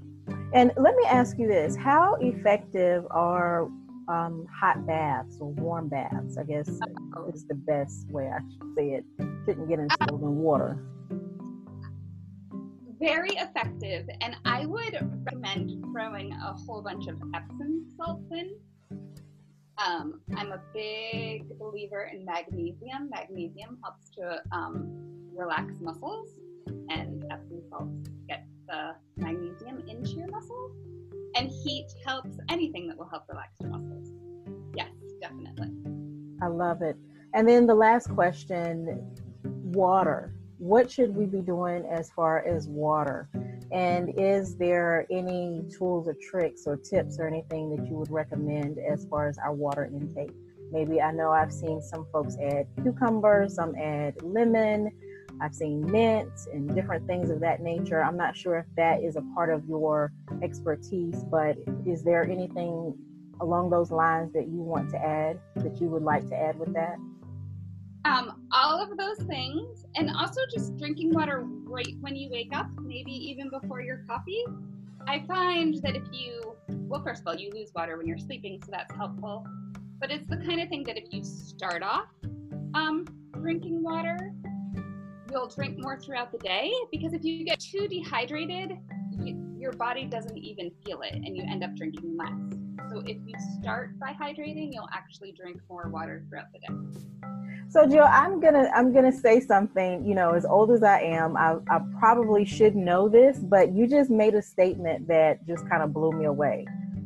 And 0.53 0.71
let 0.77 0.95
me 0.95 1.03
ask 1.07 1.37
you 1.37 1.47
this 1.47 1.75
how 1.75 2.15
effective 2.21 3.05
are 3.11 3.67
um, 4.09 4.45
hot 4.59 4.85
baths 4.85 5.37
or 5.39 5.49
warm 5.51 5.87
baths. 5.89 6.37
I 6.37 6.43
guess 6.43 6.69
oh. 7.15 7.29
is 7.33 7.45
the 7.45 7.55
best 7.55 8.09
way 8.09 8.27
I 8.27 8.39
should 8.39 8.75
say 8.75 8.89
it. 8.91 9.05
Shouldn't 9.45 9.69
get 9.69 9.79
into 9.79 9.97
uh, 10.01 10.15
water. 10.15 10.83
very 12.99 13.29
effective, 13.29 14.09
and 14.21 14.35
I 14.45 14.65
would 14.65 14.93
recommend 15.25 15.83
throwing 15.91 16.33
a 16.33 16.53
whole 16.53 16.81
bunch 16.81 17.07
of 17.07 17.15
Epsom 17.33 17.85
salts 17.95 18.31
in. 18.31 18.55
Um, 19.77 20.19
I'm 20.35 20.51
a 20.51 20.61
big 20.73 21.57
believer 21.57 22.11
in 22.13 22.25
magnesium. 22.25 23.09
Magnesium 23.09 23.77
helps 23.83 24.09
to 24.17 24.41
um, 24.51 25.18
relax 25.39 25.73
muscles, 25.79 26.29
and 26.89 27.23
Epsom 27.31 27.61
salts 27.69 28.09
get 28.27 28.45
the 28.67 28.95
magnesium 29.15 29.83
into 29.87 30.11
your 30.11 30.27
muscles. 30.27 30.75
And 31.35 31.49
heat 31.49 31.87
helps 32.05 32.37
anything 32.49 32.87
that 32.87 32.97
will 32.97 33.07
help 33.07 33.23
relax 33.29 33.53
your 33.61 33.69
muscles. 33.69 34.11
Yes, 34.75 34.89
definitely. 35.21 35.71
I 36.41 36.47
love 36.47 36.81
it. 36.81 36.97
And 37.33 37.47
then 37.47 37.65
the 37.65 37.75
last 37.75 38.09
question 38.13 39.15
water. 39.43 40.33
What 40.57 40.91
should 40.91 41.15
we 41.15 41.25
be 41.25 41.39
doing 41.39 41.85
as 41.85 42.09
far 42.11 42.45
as 42.45 42.67
water? 42.67 43.29
And 43.71 44.11
is 44.17 44.57
there 44.57 45.05
any 45.09 45.61
tools 45.77 46.07
or 46.07 46.15
tricks 46.29 46.63
or 46.65 46.75
tips 46.75 47.17
or 47.19 47.27
anything 47.27 47.73
that 47.75 47.87
you 47.87 47.95
would 47.95 48.11
recommend 48.11 48.77
as 48.79 49.05
far 49.05 49.29
as 49.29 49.37
our 49.37 49.53
water 49.53 49.85
intake? 49.85 50.33
Maybe 50.71 51.01
I 51.01 51.11
know 51.11 51.31
I've 51.31 51.53
seen 51.53 51.81
some 51.81 52.05
folks 52.11 52.35
add 52.41 52.67
cucumbers, 52.83 53.55
some 53.55 53.75
add 53.75 54.21
lemon, 54.21 54.91
I've 55.41 55.55
seen 55.55 55.89
mint 55.89 56.31
and 56.53 56.73
different 56.75 57.07
things 57.07 57.29
of 57.29 57.39
that 57.41 57.61
nature. 57.61 58.03
I'm 58.03 58.17
not 58.17 58.35
sure 58.35 58.57
if 58.57 58.65
that 58.75 59.01
is 59.03 59.15
a 59.15 59.21
part 59.33 59.49
of 59.49 59.67
your 59.67 60.11
expertise, 60.41 61.23
but 61.23 61.57
is 61.85 62.03
there 62.03 62.29
anything 62.29 62.93
along 63.41 63.69
those 63.69 63.91
lines 63.91 64.33
that 64.33 64.47
you 64.47 64.61
want 64.61 64.89
to 64.91 64.97
add 64.97 65.39
that 65.55 65.79
you 65.79 65.87
would 65.87 66.03
like 66.03 66.27
to 66.29 66.35
add 66.35 66.59
with 66.59 66.73
that? 66.73 66.97
Um, 68.05 68.47
all 68.51 68.81
of 68.81 68.97
those 68.97 69.25
things, 69.27 69.85
and 69.95 70.09
also 70.15 70.41
just 70.53 70.77
drinking 70.77 71.13
water 71.13 71.43
right 71.45 71.95
when 71.99 72.15
you 72.15 72.29
wake 72.29 72.49
up, 72.53 72.67
maybe 72.81 73.11
even 73.11 73.49
before 73.49 73.81
your 73.81 74.03
coffee. 74.07 74.43
I 75.07 75.23
find 75.27 75.75
that 75.83 75.95
if 75.95 76.03
you, 76.11 76.55
well, 76.67 77.03
first 77.03 77.21
of 77.21 77.27
all, 77.27 77.35
you 77.35 77.49
lose 77.53 77.71
water 77.75 77.97
when 77.97 78.07
you're 78.07 78.17
sleeping, 78.17 78.61
so 78.63 78.71
that's 78.71 78.93
helpful. 78.95 79.45
But 79.99 80.11
it's 80.11 80.27
the 80.29 80.37
kind 80.37 80.61
of 80.61 80.69
thing 80.69 80.83
that 80.83 80.97
if 80.97 81.05
you 81.11 81.23
start 81.23 81.83
off 81.83 82.07
um, 82.73 83.05
drinking 83.33 83.83
water, 83.83 84.33
you'll 85.31 85.47
drink 85.47 85.77
more 85.79 85.99
throughout 85.99 86.31
the 86.31 86.37
day 86.39 86.71
because 86.91 87.13
if 87.13 87.23
you 87.23 87.43
get 87.45 87.59
too 87.59 87.87
dehydrated, 87.87 88.77
you, 89.19 89.55
your 89.57 89.73
body 89.73 90.05
doesn't 90.05 90.37
even 90.37 90.71
feel 90.85 91.01
it 91.01 91.13
and 91.13 91.35
you 91.35 91.43
end 91.49 91.63
up 91.63 91.75
drinking 91.75 92.17
less. 92.17 92.91
So 92.91 92.99
if 93.05 93.17
you 93.25 93.35
start 93.59 93.99
by 93.99 94.13
hydrating, 94.13 94.69
you'll 94.71 94.89
actually 94.93 95.31
drink 95.31 95.61
more 95.69 95.89
water 95.89 96.23
throughout 96.29 96.47
the 96.53 96.59
day. 96.59 96.99
So 97.69 97.85
Jill, 97.85 98.05
I'm 98.09 98.39
gonna 98.39 98.71
I'm 98.75 98.91
gonna 98.91 99.11
say 99.11 99.39
something. 99.39 100.03
You 100.03 100.15
know, 100.15 100.33
as 100.33 100.43
old 100.43 100.71
as 100.71 100.81
I 100.81 101.01
am, 101.01 101.37
I, 101.37 101.57
I 101.69 101.79
probably 101.99 102.43
should 102.43 102.75
know 102.75 103.07
this, 103.07 103.37
but 103.37 103.73
you 103.75 103.85
just 103.85 104.09
made 104.09 104.33
a 104.33 104.41
statement 104.41 105.07
that 105.07 105.45
just 105.45 105.69
kind 105.69 105.83
of 105.83 105.93
blew 105.93 106.11
me 106.11 106.25
away. 106.25 106.65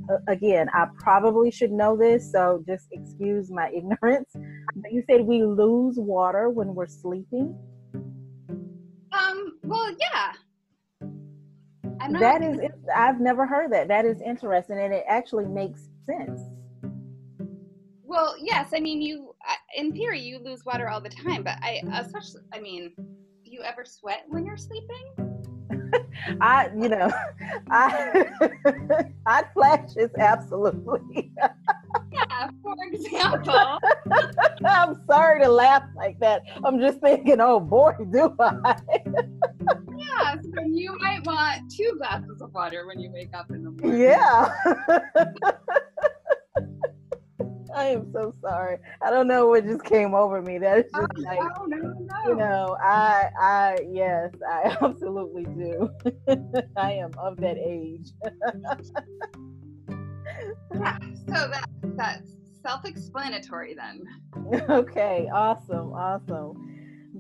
Uh, 0.10 0.18
again, 0.30 0.70
I 0.74 0.88
probably 0.98 1.52
should 1.52 1.72
know 1.74 1.98
this, 1.98 2.32
so 2.32 2.64
just 2.66 2.88
excuse 2.94 3.52
my 3.52 3.70
ignorance. 3.76 4.32
But 4.76 4.94
you 4.94 5.04
said 5.10 5.22
we 5.26 5.44
lose 5.44 5.98
water 5.98 6.50
when 6.50 6.74
we're 6.74 6.88
sleeping. 6.88 7.58
Um. 9.24 9.60
Well, 9.64 9.92
yeah. 10.00 10.34
That 12.20 12.44
is, 12.44 12.60
I've 12.94 13.20
never 13.22 13.48
heard 13.48 13.72
that. 13.72 13.88
That 13.88 14.06
is 14.06 14.22
interesting, 14.22 14.78
and 14.78 14.94
it 14.94 15.06
actually 15.08 15.46
makes 15.46 15.90
sense. 16.06 16.42
Well, 18.04 18.36
yes. 18.40 18.72
I 18.76 18.80
mean, 18.80 19.02
you 19.02 19.34
in 19.76 19.94
theory 19.94 20.20
you 20.20 20.40
lose 20.40 20.66
water 20.66 20.90
all 20.90 21.02
the 21.02 21.10
time, 21.10 21.44
but 21.44 21.56
I 21.62 21.82
especially, 21.94 22.42
I 22.54 22.60
mean, 22.60 22.92
do 22.98 23.52
you 23.52 23.62
ever 23.64 23.86
sweat 23.86 24.26
when 24.28 24.46
you're 24.46 24.58
sleeping? 24.58 25.34
I, 26.42 26.70
you 26.76 26.90
know, 26.90 27.12
I, 27.70 28.26
hot 29.28 29.54
flashes, 29.54 30.10
absolutely. 30.20 31.32
Yeah, 32.30 32.50
for 32.62 32.76
example. 32.92 33.80
I'm 34.66 35.02
sorry 35.08 35.42
to 35.42 35.50
laugh 35.50 35.84
like 35.96 36.20
that. 36.20 36.44
I'm 36.64 36.80
just 36.80 37.00
thinking, 37.00 37.40
oh 37.40 37.60
boy, 37.60 37.94
do 38.12 38.36
I. 38.40 38.76
yeah, 39.98 40.36
so 40.42 40.64
you 40.66 40.98
might 41.00 41.26
want 41.26 41.72
two 41.72 41.96
glasses 41.98 42.42
of 42.42 42.54
water 42.54 42.86
when 42.86 43.00
you 43.00 43.12
wake 43.12 43.34
up 43.34 43.50
in 43.52 43.64
the 43.64 43.72
morning. 43.72 44.02
Yeah. 44.02 44.54
I 47.76 47.86
am 47.86 48.12
so 48.14 48.34
sorry. 48.40 48.78
I 49.02 49.10
don't 49.10 49.28
know 49.28 49.48
what 49.48 49.66
just 49.66 49.84
came 49.84 50.14
over 50.14 50.42
me. 50.42 50.60
That 50.60 50.86
is 50.86 50.92
just 50.96 51.08
oh, 51.18 51.22
like, 51.22 51.40
no, 51.40 51.78
no, 51.78 51.94
no. 52.00 52.30
you 52.30 52.36
know, 52.36 52.78
I, 52.80 53.30
I, 53.40 53.78
yes, 53.90 54.32
I 54.48 54.78
absolutely 54.82 55.46
do. 55.46 55.90
I 56.78 56.94
am 56.94 57.12
of 57.18 57.38
that 57.38 57.58
age. 57.58 58.12
Yeah, 60.74 60.98
so 61.28 61.48
that 61.50 61.66
that's 61.96 62.34
self-explanatory 62.64 63.76
then. 63.76 64.64
okay, 64.70 65.30
awesome, 65.34 65.94
awesome. 65.94 66.70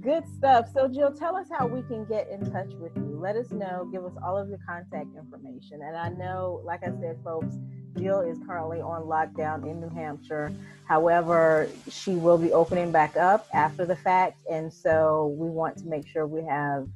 Good 0.02 0.24
stuff. 0.38 0.68
So, 0.74 0.88
Jill, 0.88 1.14
tell 1.14 1.36
us 1.36 1.48
how 1.56 1.68
we 1.68 1.82
can 1.84 2.06
get 2.06 2.28
in 2.30 2.52
touch 2.52 2.72
with 2.80 2.92
you. 2.96 3.18
Let 3.22 3.36
us 3.36 3.52
know. 3.52 3.88
Give 3.92 4.04
us 4.04 4.14
all 4.26 4.38
of 4.38 4.50
your 4.50 4.60
contact 4.68 5.16
information. 5.16 5.82
And 5.82 5.96
I 5.96 6.10
know, 6.10 6.62
like 6.66 6.82
I 6.84 6.88
said, 7.00 7.20
folks, 7.24 7.56
Jill 7.98 8.22
is 8.22 8.40
currently 8.46 8.82
on 8.82 9.04
lockdown 9.04 9.70
in 9.70 9.80
New 9.80 9.90
Hampshire. 9.90 10.52
However, 10.86 11.70
she 11.90 12.16
will 12.16 12.38
be 12.38 12.52
opening 12.52 12.92
back 12.92 13.16
up 13.16 13.48
after 13.54 13.86
the 13.86 13.96
fact. 13.96 14.42
And 14.50 14.74
so 14.74 15.36
we 15.38 15.48
want 15.48 15.78
to 15.78 15.86
make 15.86 16.08
sure 16.08 16.26
we 16.26 16.44
have 16.44 16.88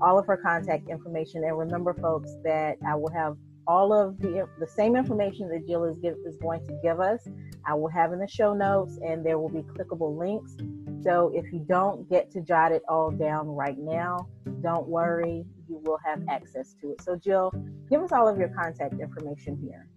all 0.00 0.18
of 0.18 0.26
her 0.26 0.36
contact 0.36 0.88
information. 0.88 1.42
And 1.44 1.58
remember, 1.58 1.92
folks, 1.92 2.30
that 2.44 2.78
I 2.86 2.94
will 2.94 3.12
have 3.12 3.36
all 3.66 3.92
of 3.92 4.18
the 4.20 4.46
the 4.58 4.66
same 4.66 4.96
information 4.96 5.48
that 5.48 5.66
Jill 5.66 5.84
is 5.84 5.98
give, 5.98 6.16
is 6.26 6.36
going 6.38 6.66
to 6.66 6.78
give 6.82 7.00
us. 7.00 7.28
I 7.66 7.74
will 7.74 7.88
have 7.88 8.12
in 8.12 8.18
the 8.18 8.28
show 8.28 8.54
notes, 8.54 8.98
and 9.04 9.24
there 9.24 9.38
will 9.38 9.48
be 9.48 9.62
clickable 9.62 10.16
links. 10.16 10.56
So 11.02 11.32
if 11.34 11.52
you 11.52 11.60
don't 11.60 12.08
get 12.08 12.30
to 12.32 12.40
jot 12.40 12.72
it 12.72 12.82
all 12.88 13.10
down 13.10 13.48
right 13.48 13.78
now, 13.78 14.28
don't 14.62 14.88
worry, 14.88 15.44
you 15.68 15.80
will 15.84 15.98
have 16.04 16.22
access 16.28 16.74
to 16.80 16.92
it. 16.92 17.02
So 17.02 17.16
Jill, 17.16 17.52
give 17.90 18.02
us 18.02 18.12
all 18.12 18.28
of 18.28 18.38
your 18.38 18.48
contact 18.48 18.94
information 19.00 19.58
here. 19.62 19.88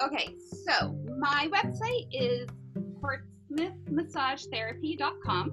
Okay, 0.00 0.36
so 0.64 0.96
my 1.18 1.48
website 1.52 2.06
is 2.12 2.48
portsmouthmassagetherapy.com. 3.50 5.52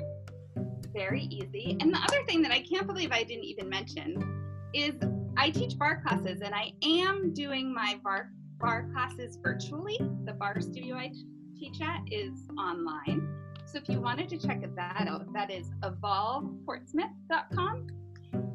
Very 0.94 1.24
easy. 1.24 1.76
And 1.82 1.92
the 1.94 1.98
other 1.98 2.24
thing 2.26 2.42
that 2.44 2.52
I 2.52 2.62
can't 2.62 2.88
believe 2.88 3.12
I 3.12 3.24
didn't 3.24 3.44
even 3.46 3.68
mention 3.68 4.46
is 4.76 4.94
I 5.38 5.52
teach 5.52 5.80
barre 5.80 6.02
classes 6.06 6.42
and 6.42 6.54
I 6.54 6.74
am 6.84 7.34
doing 7.34 7.74
my 7.74 7.98
bar 8.04 8.32
barre 8.60 8.90
classes 8.92 9.38
virtually. 9.42 9.98
The 10.26 10.34
barre 10.34 10.62
studio 10.62 10.98
I 10.98 11.14
teach 11.58 11.80
at 11.82 12.02
is 12.12 12.50
online. 12.60 13.26
So 13.66 13.78
if 13.78 13.88
you 13.88 14.02
wanted 14.02 14.28
to 14.30 14.38
check 14.38 14.62
that 14.76 15.08
out, 15.08 15.32
that 15.34 15.50
is 15.50 15.72
evolveportsmouth.com. 15.82 17.88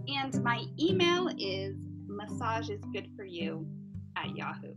And 0.09 0.45
my 0.45 0.67
email 0.79 1.31
is 1.39 1.77
massageisgoodforyou 2.07 3.65
at 4.17 4.37
yahoo. 4.37 4.75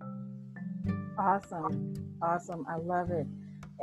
Awesome. 1.18 1.94
Awesome. 2.22 2.66
I 2.70 2.78
love 2.78 3.12
it. 3.12 3.28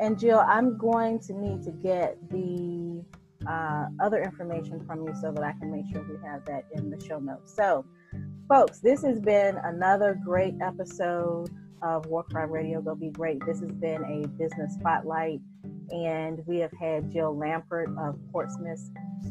And 0.01 0.19
Jill, 0.19 0.41
I'm 0.41 0.79
going 0.79 1.19
to 1.21 1.35
need 1.35 1.63
to 1.65 1.73
get 1.73 2.17
the 2.31 3.05
uh, 3.47 3.87
other 4.01 4.23
information 4.23 4.85
from 4.87 5.07
you 5.07 5.15
so 5.21 5.33
that 5.33 5.43
I 5.43 5.53
can 5.53 5.71
make 5.71 5.87
sure 5.93 6.03
we 6.03 6.17
have 6.27 6.45
that 6.47 6.65
in 6.73 6.91
the 6.91 7.01
show 7.05 7.19
notes. 7.19 7.55
So, 7.55 7.85
folks, 8.49 8.81
this 8.81 9.03
has 9.03 9.21
been 9.21 9.57
another 9.65 10.19
great 10.25 10.55
episode 10.63 11.49
of 11.83 12.07
War 12.07 12.25
Cry 12.25 12.45
Radio. 12.45 12.81
Go 12.81 12.95
be 12.95 13.11
great. 13.11 13.45
This 13.47 13.61
has 13.61 13.73
been 13.73 14.05
a 14.05 14.29
business 14.29 14.75
spotlight, 14.75 15.41
and 15.91 16.41
we 16.47 16.59
have 16.59 16.73
had 16.79 17.11
Jill 17.11 17.35
Lampert 17.35 17.97
of 17.99 18.19
Portsmouth 18.31 18.91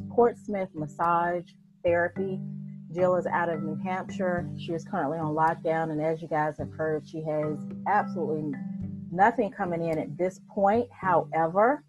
Portsmouth 0.09 0.69
Massage 0.73 1.45
Therapy. 1.83 2.39
Jill 2.93 3.15
is 3.15 3.27
out 3.27 3.49
of 3.49 3.61
New 3.61 3.77
Hampshire. 3.83 4.49
She 4.57 4.73
is 4.73 4.83
currently 4.83 5.19
on 5.19 5.35
lockdown, 5.35 5.91
and 5.91 6.01
as 6.01 6.21
you 6.21 6.27
guys 6.27 6.57
have 6.57 6.71
heard, 6.71 7.07
she 7.07 7.21
has 7.23 7.59
absolutely 7.87 8.51
nothing 9.11 9.51
coming 9.51 9.83
in 9.83 9.99
at 9.99 10.17
this 10.17 10.41
point. 10.49 10.87
However, 10.91 11.83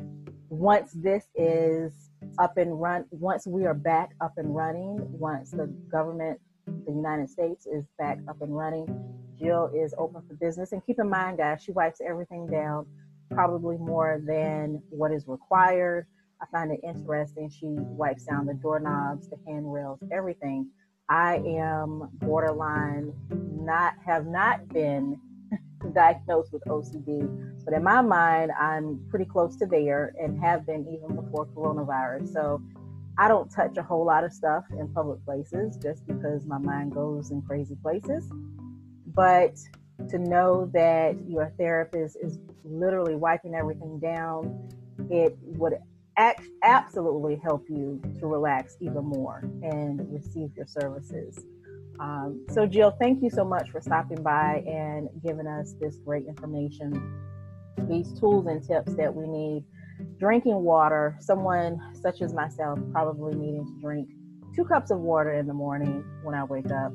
once 0.51 0.93
this 0.95 1.25
is 1.35 2.10
up 2.39 2.57
and 2.57 2.81
run, 2.81 3.05
once 3.11 3.47
we 3.47 3.66
are 3.66 3.74
back 3.74 4.11
up 4.20 4.35
and 4.37 4.55
running, 4.55 4.99
once 5.18 5.51
the 5.51 5.66
government, 5.91 6.41
the 6.66 6.93
United 6.93 7.28
States 7.28 7.66
is 7.66 7.85
back 7.99 8.18
up 8.28 8.41
and 8.43 8.57
running, 8.57 8.87
Jill 9.39 9.70
is 9.74 9.95
open 9.99 10.22
for 10.26 10.35
business. 10.35 10.72
And 10.72 10.85
keep 10.85 10.99
in 10.99 11.09
mind, 11.09 11.39
guys, 11.39 11.62
she 11.62 11.72
wipes 11.72 12.01
everything 12.07 12.47
down 12.47 12.87
probably 13.31 13.76
more 13.78 14.20
than 14.26 14.83
what 14.91 15.12
is 15.12 15.24
required. 15.26 16.07
I 16.43 16.47
find 16.47 16.72
it 16.72 16.81
interesting. 16.83 17.51
She 17.51 17.66
wipes 17.66 18.24
down 18.24 18.47
the 18.47 18.55
doorknobs, 18.55 19.28
the 19.28 19.37
handrails, 19.47 20.01
everything 20.12 20.68
I 21.09 21.37
am 21.37 22.09
borderline, 22.20 23.12
not 23.31 23.95
have 24.05 24.26
not 24.26 24.68
been 24.68 25.18
diagnosed 25.89 26.53
with 26.53 26.62
OCD, 26.64 27.64
but 27.64 27.74
in 27.74 27.83
my 27.83 28.01
mind, 28.01 28.53
I'm 28.59 29.01
pretty 29.09 29.24
close 29.24 29.57
to 29.57 29.66
there 29.66 30.14
and 30.20 30.39
have 30.41 30.66
been 30.66 30.87
even 30.89 31.16
before 31.16 31.47
coronavirus. 31.47 32.33
So 32.33 32.62
I 33.18 33.28
don't 33.28 33.51
touch 33.51 33.76
a 33.76 33.83
whole 33.83 34.05
lot 34.05 34.24
of 34.24 34.33
stuff 34.33 34.64
in 34.78 34.89
public 34.89 35.24
places 35.24 35.76
just 35.76 36.07
because 36.07 36.47
my 36.47 36.59
mind 36.59 36.93
goes 36.93 37.31
in 37.31 37.43
crazy 37.43 37.76
places. 37.83 38.31
But 39.07 39.57
to 40.09 40.18
know 40.18 40.70
that 40.72 41.16
your 41.28 41.53
therapist 41.59 42.16
is 42.22 42.39
literally 42.64 43.14
wiping 43.14 43.55
everything 43.55 43.99
down, 43.99 44.68
it 45.11 45.37
would 45.43 45.74
act, 46.16 46.43
absolutely 46.62 47.37
help 47.37 47.64
you 47.68 48.01
to 48.18 48.26
relax 48.26 48.76
even 48.81 49.05
more 49.05 49.41
and 49.62 50.01
receive 50.12 50.51
your 50.57 50.66
services. 50.66 51.39
Um, 52.01 52.47
so, 52.49 52.67
Jill, 52.67 52.93
thank 52.99 53.23
you 53.23 53.29
so 53.29 53.45
much 53.45 53.71
for 53.71 53.81
stopping 53.81 54.23
by 54.23 54.63
and 54.67 55.09
giving 55.23 55.47
us 55.47 55.75
this 55.81 55.97
great 56.05 56.27
information, 56.27 56.93
these 57.89 58.19
tools 58.19 58.47
and 58.47 58.67
tips 58.67 58.95
that 58.95 59.15
we 59.15 59.27
need. 59.27 59.65
Drinking 60.19 60.63
water, 60.63 61.19
someone 61.21 61.79
such 62.01 62.23
as 62.23 62.33
myself 62.33 62.79
probably 62.91 63.35
needing 63.35 63.67
to 63.67 63.81
drink 63.83 64.09
two 64.57 64.65
cups 64.65 64.91
of 64.91 64.99
water 64.99 65.35
in 65.35 65.47
the 65.47 65.53
morning 65.53 66.03
when 66.23 66.35
I 66.35 66.45
wake 66.45 66.71
up. 66.71 66.93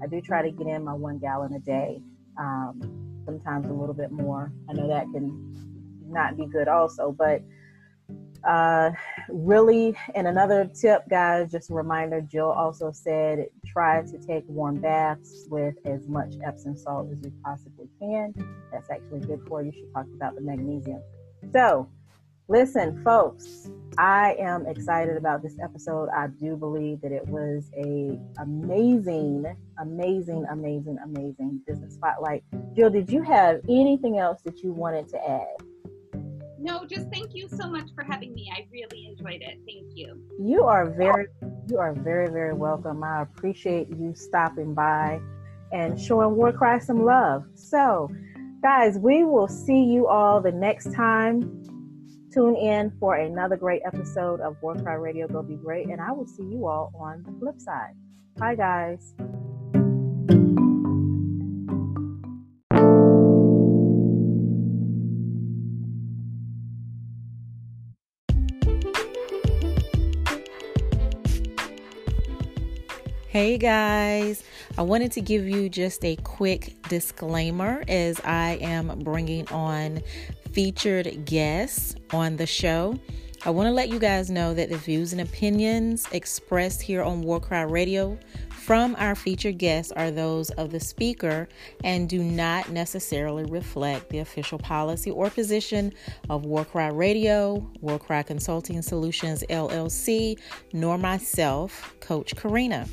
I 0.00 0.06
do 0.06 0.20
try 0.20 0.42
to 0.42 0.52
get 0.52 0.68
in 0.68 0.84
my 0.84 0.92
one 0.92 1.18
gallon 1.18 1.52
a 1.54 1.58
day, 1.58 2.00
um, 2.38 2.80
sometimes 3.24 3.68
a 3.68 3.72
little 3.72 3.94
bit 3.94 4.12
more. 4.12 4.52
I 4.70 4.72
know 4.74 4.86
that 4.86 5.06
can 5.12 5.52
not 6.06 6.36
be 6.36 6.46
good 6.46 6.68
also, 6.68 7.10
but 7.10 7.42
uh, 8.46 8.90
really, 9.28 9.96
and 10.14 10.26
another 10.26 10.70
tip, 10.80 11.08
guys, 11.08 11.50
just 11.50 11.70
a 11.70 11.74
reminder 11.74 12.20
Jill 12.20 12.50
also 12.50 12.90
said 12.92 13.46
try 13.66 14.02
to 14.02 14.18
take 14.18 14.44
warm 14.48 14.80
baths 14.80 15.46
with 15.48 15.74
as 15.84 16.06
much 16.08 16.34
Epsom 16.44 16.76
salt 16.76 17.08
as 17.10 17.18
you 17.24 17.32
possibly 17.44 17.88
can. 17.98 18.34
That's 18.72 18.90
actually 18.90 19.20
good 19.20 19.40
for 19.48 19.62
you. 19.62 19.72
She 19.72 19.84
talked 19.94 20.14
about 20.14 20.34
the 20.34 20.42
magnesium. 20.42 21.02
So, 21.52 21.88
listen, 22.48 23.02
folks, 23.02 23.70
I 23.96 24.36
am 24.38 24.66
excited 24.66 25.16
about 25.16 25.42
this 25.42 25.56
episode. 25.62 26.08
I 26.14 26.26
do 26.26 26.56
believe 26.56 27.00
that 27.02 27.12
it 27.12 27.26
was 27.28 27.70
a 27.76 28.18
amazing, 28.40 29.46
amazing, 29.78 30.44
amazing, 30.50 30.98
amazing 31.02 31.60
business 31.66 31.94
spotlight. 31.94 32.44
Jill, 32.74 32.90
did 32.90 33.10
you 33.10 33.22
have 33.22 33.60
anything 33.68 34.18
else 34.18 34.42
that 34.42 34.62
you 34.62 34.72
wanted 34.72 35.08
to 35.08 35.28
add? 35.28 35.63
No, 36.64 36.86
just 36.86 37.10
thank 37.10 37.34
you 37.34 37.46
so 37.46 37.68
much 37.68 37.90
for 37.94 38.02
having 38.04 38.32
me. 38.32 38.50
I 38.50 38.66
really 38.72 39.06
enjoyed 39.06 39.42
it. 39.42 39.58
Thank 39.66 39.92
you. 39.94 40.18
You 40.40 40.62
are 40.62 40.90
very, 40.90 41.26
you 41.68 41.76
are 41.76 41.92
very, 41.92 42.28
very 42.30 42.54
welcome. 42.54 43.04
I 43.04 43.20
appreciate 43.20 43.88
you 43.90 44.14
stopping 44.14 44.72
by 44.72 45.20
and 45.72 46.00
showing 46.00 46.34
War 46.36 46.52
Cry 46.52 46.78
some 46.78 47.04
love. 47.04 47.44
So, 47.54 48.08
guys, 48.62 48.96
we 48.96 49.24
will 49.24 49.46
see 49.46 49.84
you 49.84 50.06
all 50.06 50.40
the 50.40 50.52
next 50.52 50.94
time. 50.94 51.62
Tune 52.32 52.56
in 52.56 52.90
for 52.98 53.14
another 53.14 53.58
great 53.58 53.82
episode 53.84 54.40
of 54.40 54.56
War 54.62 54.74
Cry 54.74 54.94
Radio 54.94 55.28
Go 55.28 55.42
Be 55.42 55.56
Great, 55.56 55.88
and 55.88 56.00
I 56.00 56.12
will 56.12 56.26
see 56.26 56.44
you 56.44 56.66
all 56.66 56.90
on 56.98 57.22
the 57.24 57.38
flip 57.40 57.60
side. 57.60 57.92
Bye, 58.38 58.54
guys. 58.54 59.14
Hey 73.34 73.58
guys, 73.58 74.44
I 74.78 74.82
wanted 74.82 75.10
to 75.10 75.20
give 75.20 75.48
you 75.48 75.68
just 75.68 76.04
a 76.04 76.14
quick 76.14 76.80
disclaimer 76.88 77.82
as 77.88 78.20
I 78.20 78.58
am 78.60 78.96
bringing 79.00 79.48
on 79.48 80.02
featured 80.52 81.24
guests 81.24 81.96
on 82.12 82.36
the 82.36 82.46
show. 82.46 82.96
I 83.44 83.50
want 83.50 83.66
to 83.66 83.72
let 83.72 83.88
you 83.88 83.98
guys 83.98 84.30
know 84.30 84.54
that 84.54 84.68
the 84.68 84.76
views 84.76 85.10
and 85.10 85.20
opinions 85.20 86.06
expressed 86.12 86.80
here 86.80 87.02
on 87.02 87.22
Warcry 87.22 87.66
Radio 87.66 88.16
from 88.64 88.96
our 88.98 89.14
featured 89.14 89.58
guests 89.58 89.92
are 89.92 90.10
those 90.10 90.48
of 90.52 90.70
the 90.70 90.80
speaker 90.80 91.46
and 91.84 92.08
do 92.08 92.22
not 92.22 92.70
necessarily 92.70 93.44
reflect 93.44 94.08
the 94.08 94.20
official 94.20 94.58
policy 94.58 95.10
or 95.10 95.28
position 95.28 95.92
of 96.30 96.46
Warcry 96.46 96.90
Radio, 96.90 97.70
Warcry 97.82 98.24
Consulting 98.24 98.80
Solutions 98.80 99.44
LLC, 99.50 100.38
nor 100.72 100.96
myself, 100.96 101.94
Coach 102.00 102.34
Karina. 102.36 102.88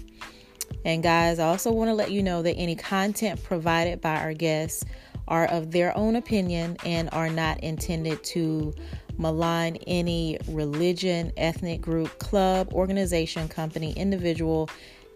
And 0.83 1.01
guys, 1.01 1.39
I 1.39 1.47
also 1.47 1.71
want 1.71 1.87
to 1.87 1.93
let 1.93 2.11
you 2.11 2.21
know 2.21 2.41
that 2.41 2.55
any 2.55 2.75
content 2.75 3.41
provided 3.41 4.01
by 4.01 4.17
our 4.17 4.33
guests 4.33 4.83
are 5.29 5.45
of 5.45 5.71
their 5.71 5.95
own 5.97 6.17
opinion 6.17 6.75
and 6.83 7.07
are 7.13 7.29
not 7.29 7.61
intended 7.61 8.21
to 8.25 8.73
malign 9.17 9.77
any 9.87 10.37
religion, 10.49 11.31
ethnic 11.37 11.79
group, 11.79 12.19
club, 12.19 12.73
organization, 12.73 13.47
company, 13.47 13.93
individual, 13.93 14.69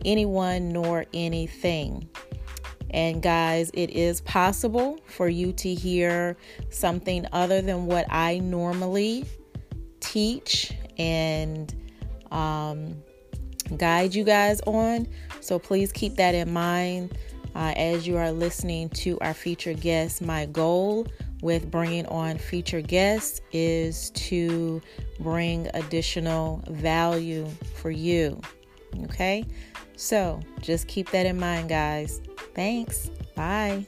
anyone, 0.04 0.70
nor 0.70 1.06
anything. 1.14 2.10
And 2.91 3.22
guys, 3.22 3.72
it 3.74 3.89
is 3.89 4.22
possible 4.22 5.00
for 5.06 5.28
you 5.28 5.52
to 5.54 5.74
hear 5.74 6.38
something 6.70 7.26
other 7.34 7.62
than 7.62 7.88
what 7.88 8.06
I 8.10 8.39
normally 8.39 9.26
teach 10.00 10.72
and 10.98 11.74
um, 12.32 12.96
guide 13.78 14.14
you 14.16 14.24
guys 14.24 14.62
on. 14.62 15.08
So 15.41 15.60
please 15.60 15.91
keep 15.91 16.16
that 16.16 16.36
in 16.36 16.54
mind 16.54 17.18
uh, 17.56 17.74
as 17.76 18.08
you 18.08 18.18
are 18.18 18.32
listening 18.32 18.89
to 18.89 19.20
our 19.20 19.34
featured 19.34 19.82
guests. 19.82 20.22
My 20.22 20.46
goal 20.46 21.08
with 21.41 21.70
bringing 21.70 22.06
on 22.08 22.38
featured 22.38 22.88
guests 22.88 23.41
is 23.52 24.10
to 24.12 24.82
bring 25.20 25.68
additional 25.74 26.64
value 26.70 27.48
for 27.76 27.91
you. 27.91 28.39
Okay? 29.04 29.46
So 29.96 30.39
just 30.62 30.88
keep 30.88 31.10
that 31.12 31.26
in 31.26 31.39
mind, 31.39 31.70
guys. 31.70 32.22
Thanks. 32.54 33.10
Bye. 33.36 33.86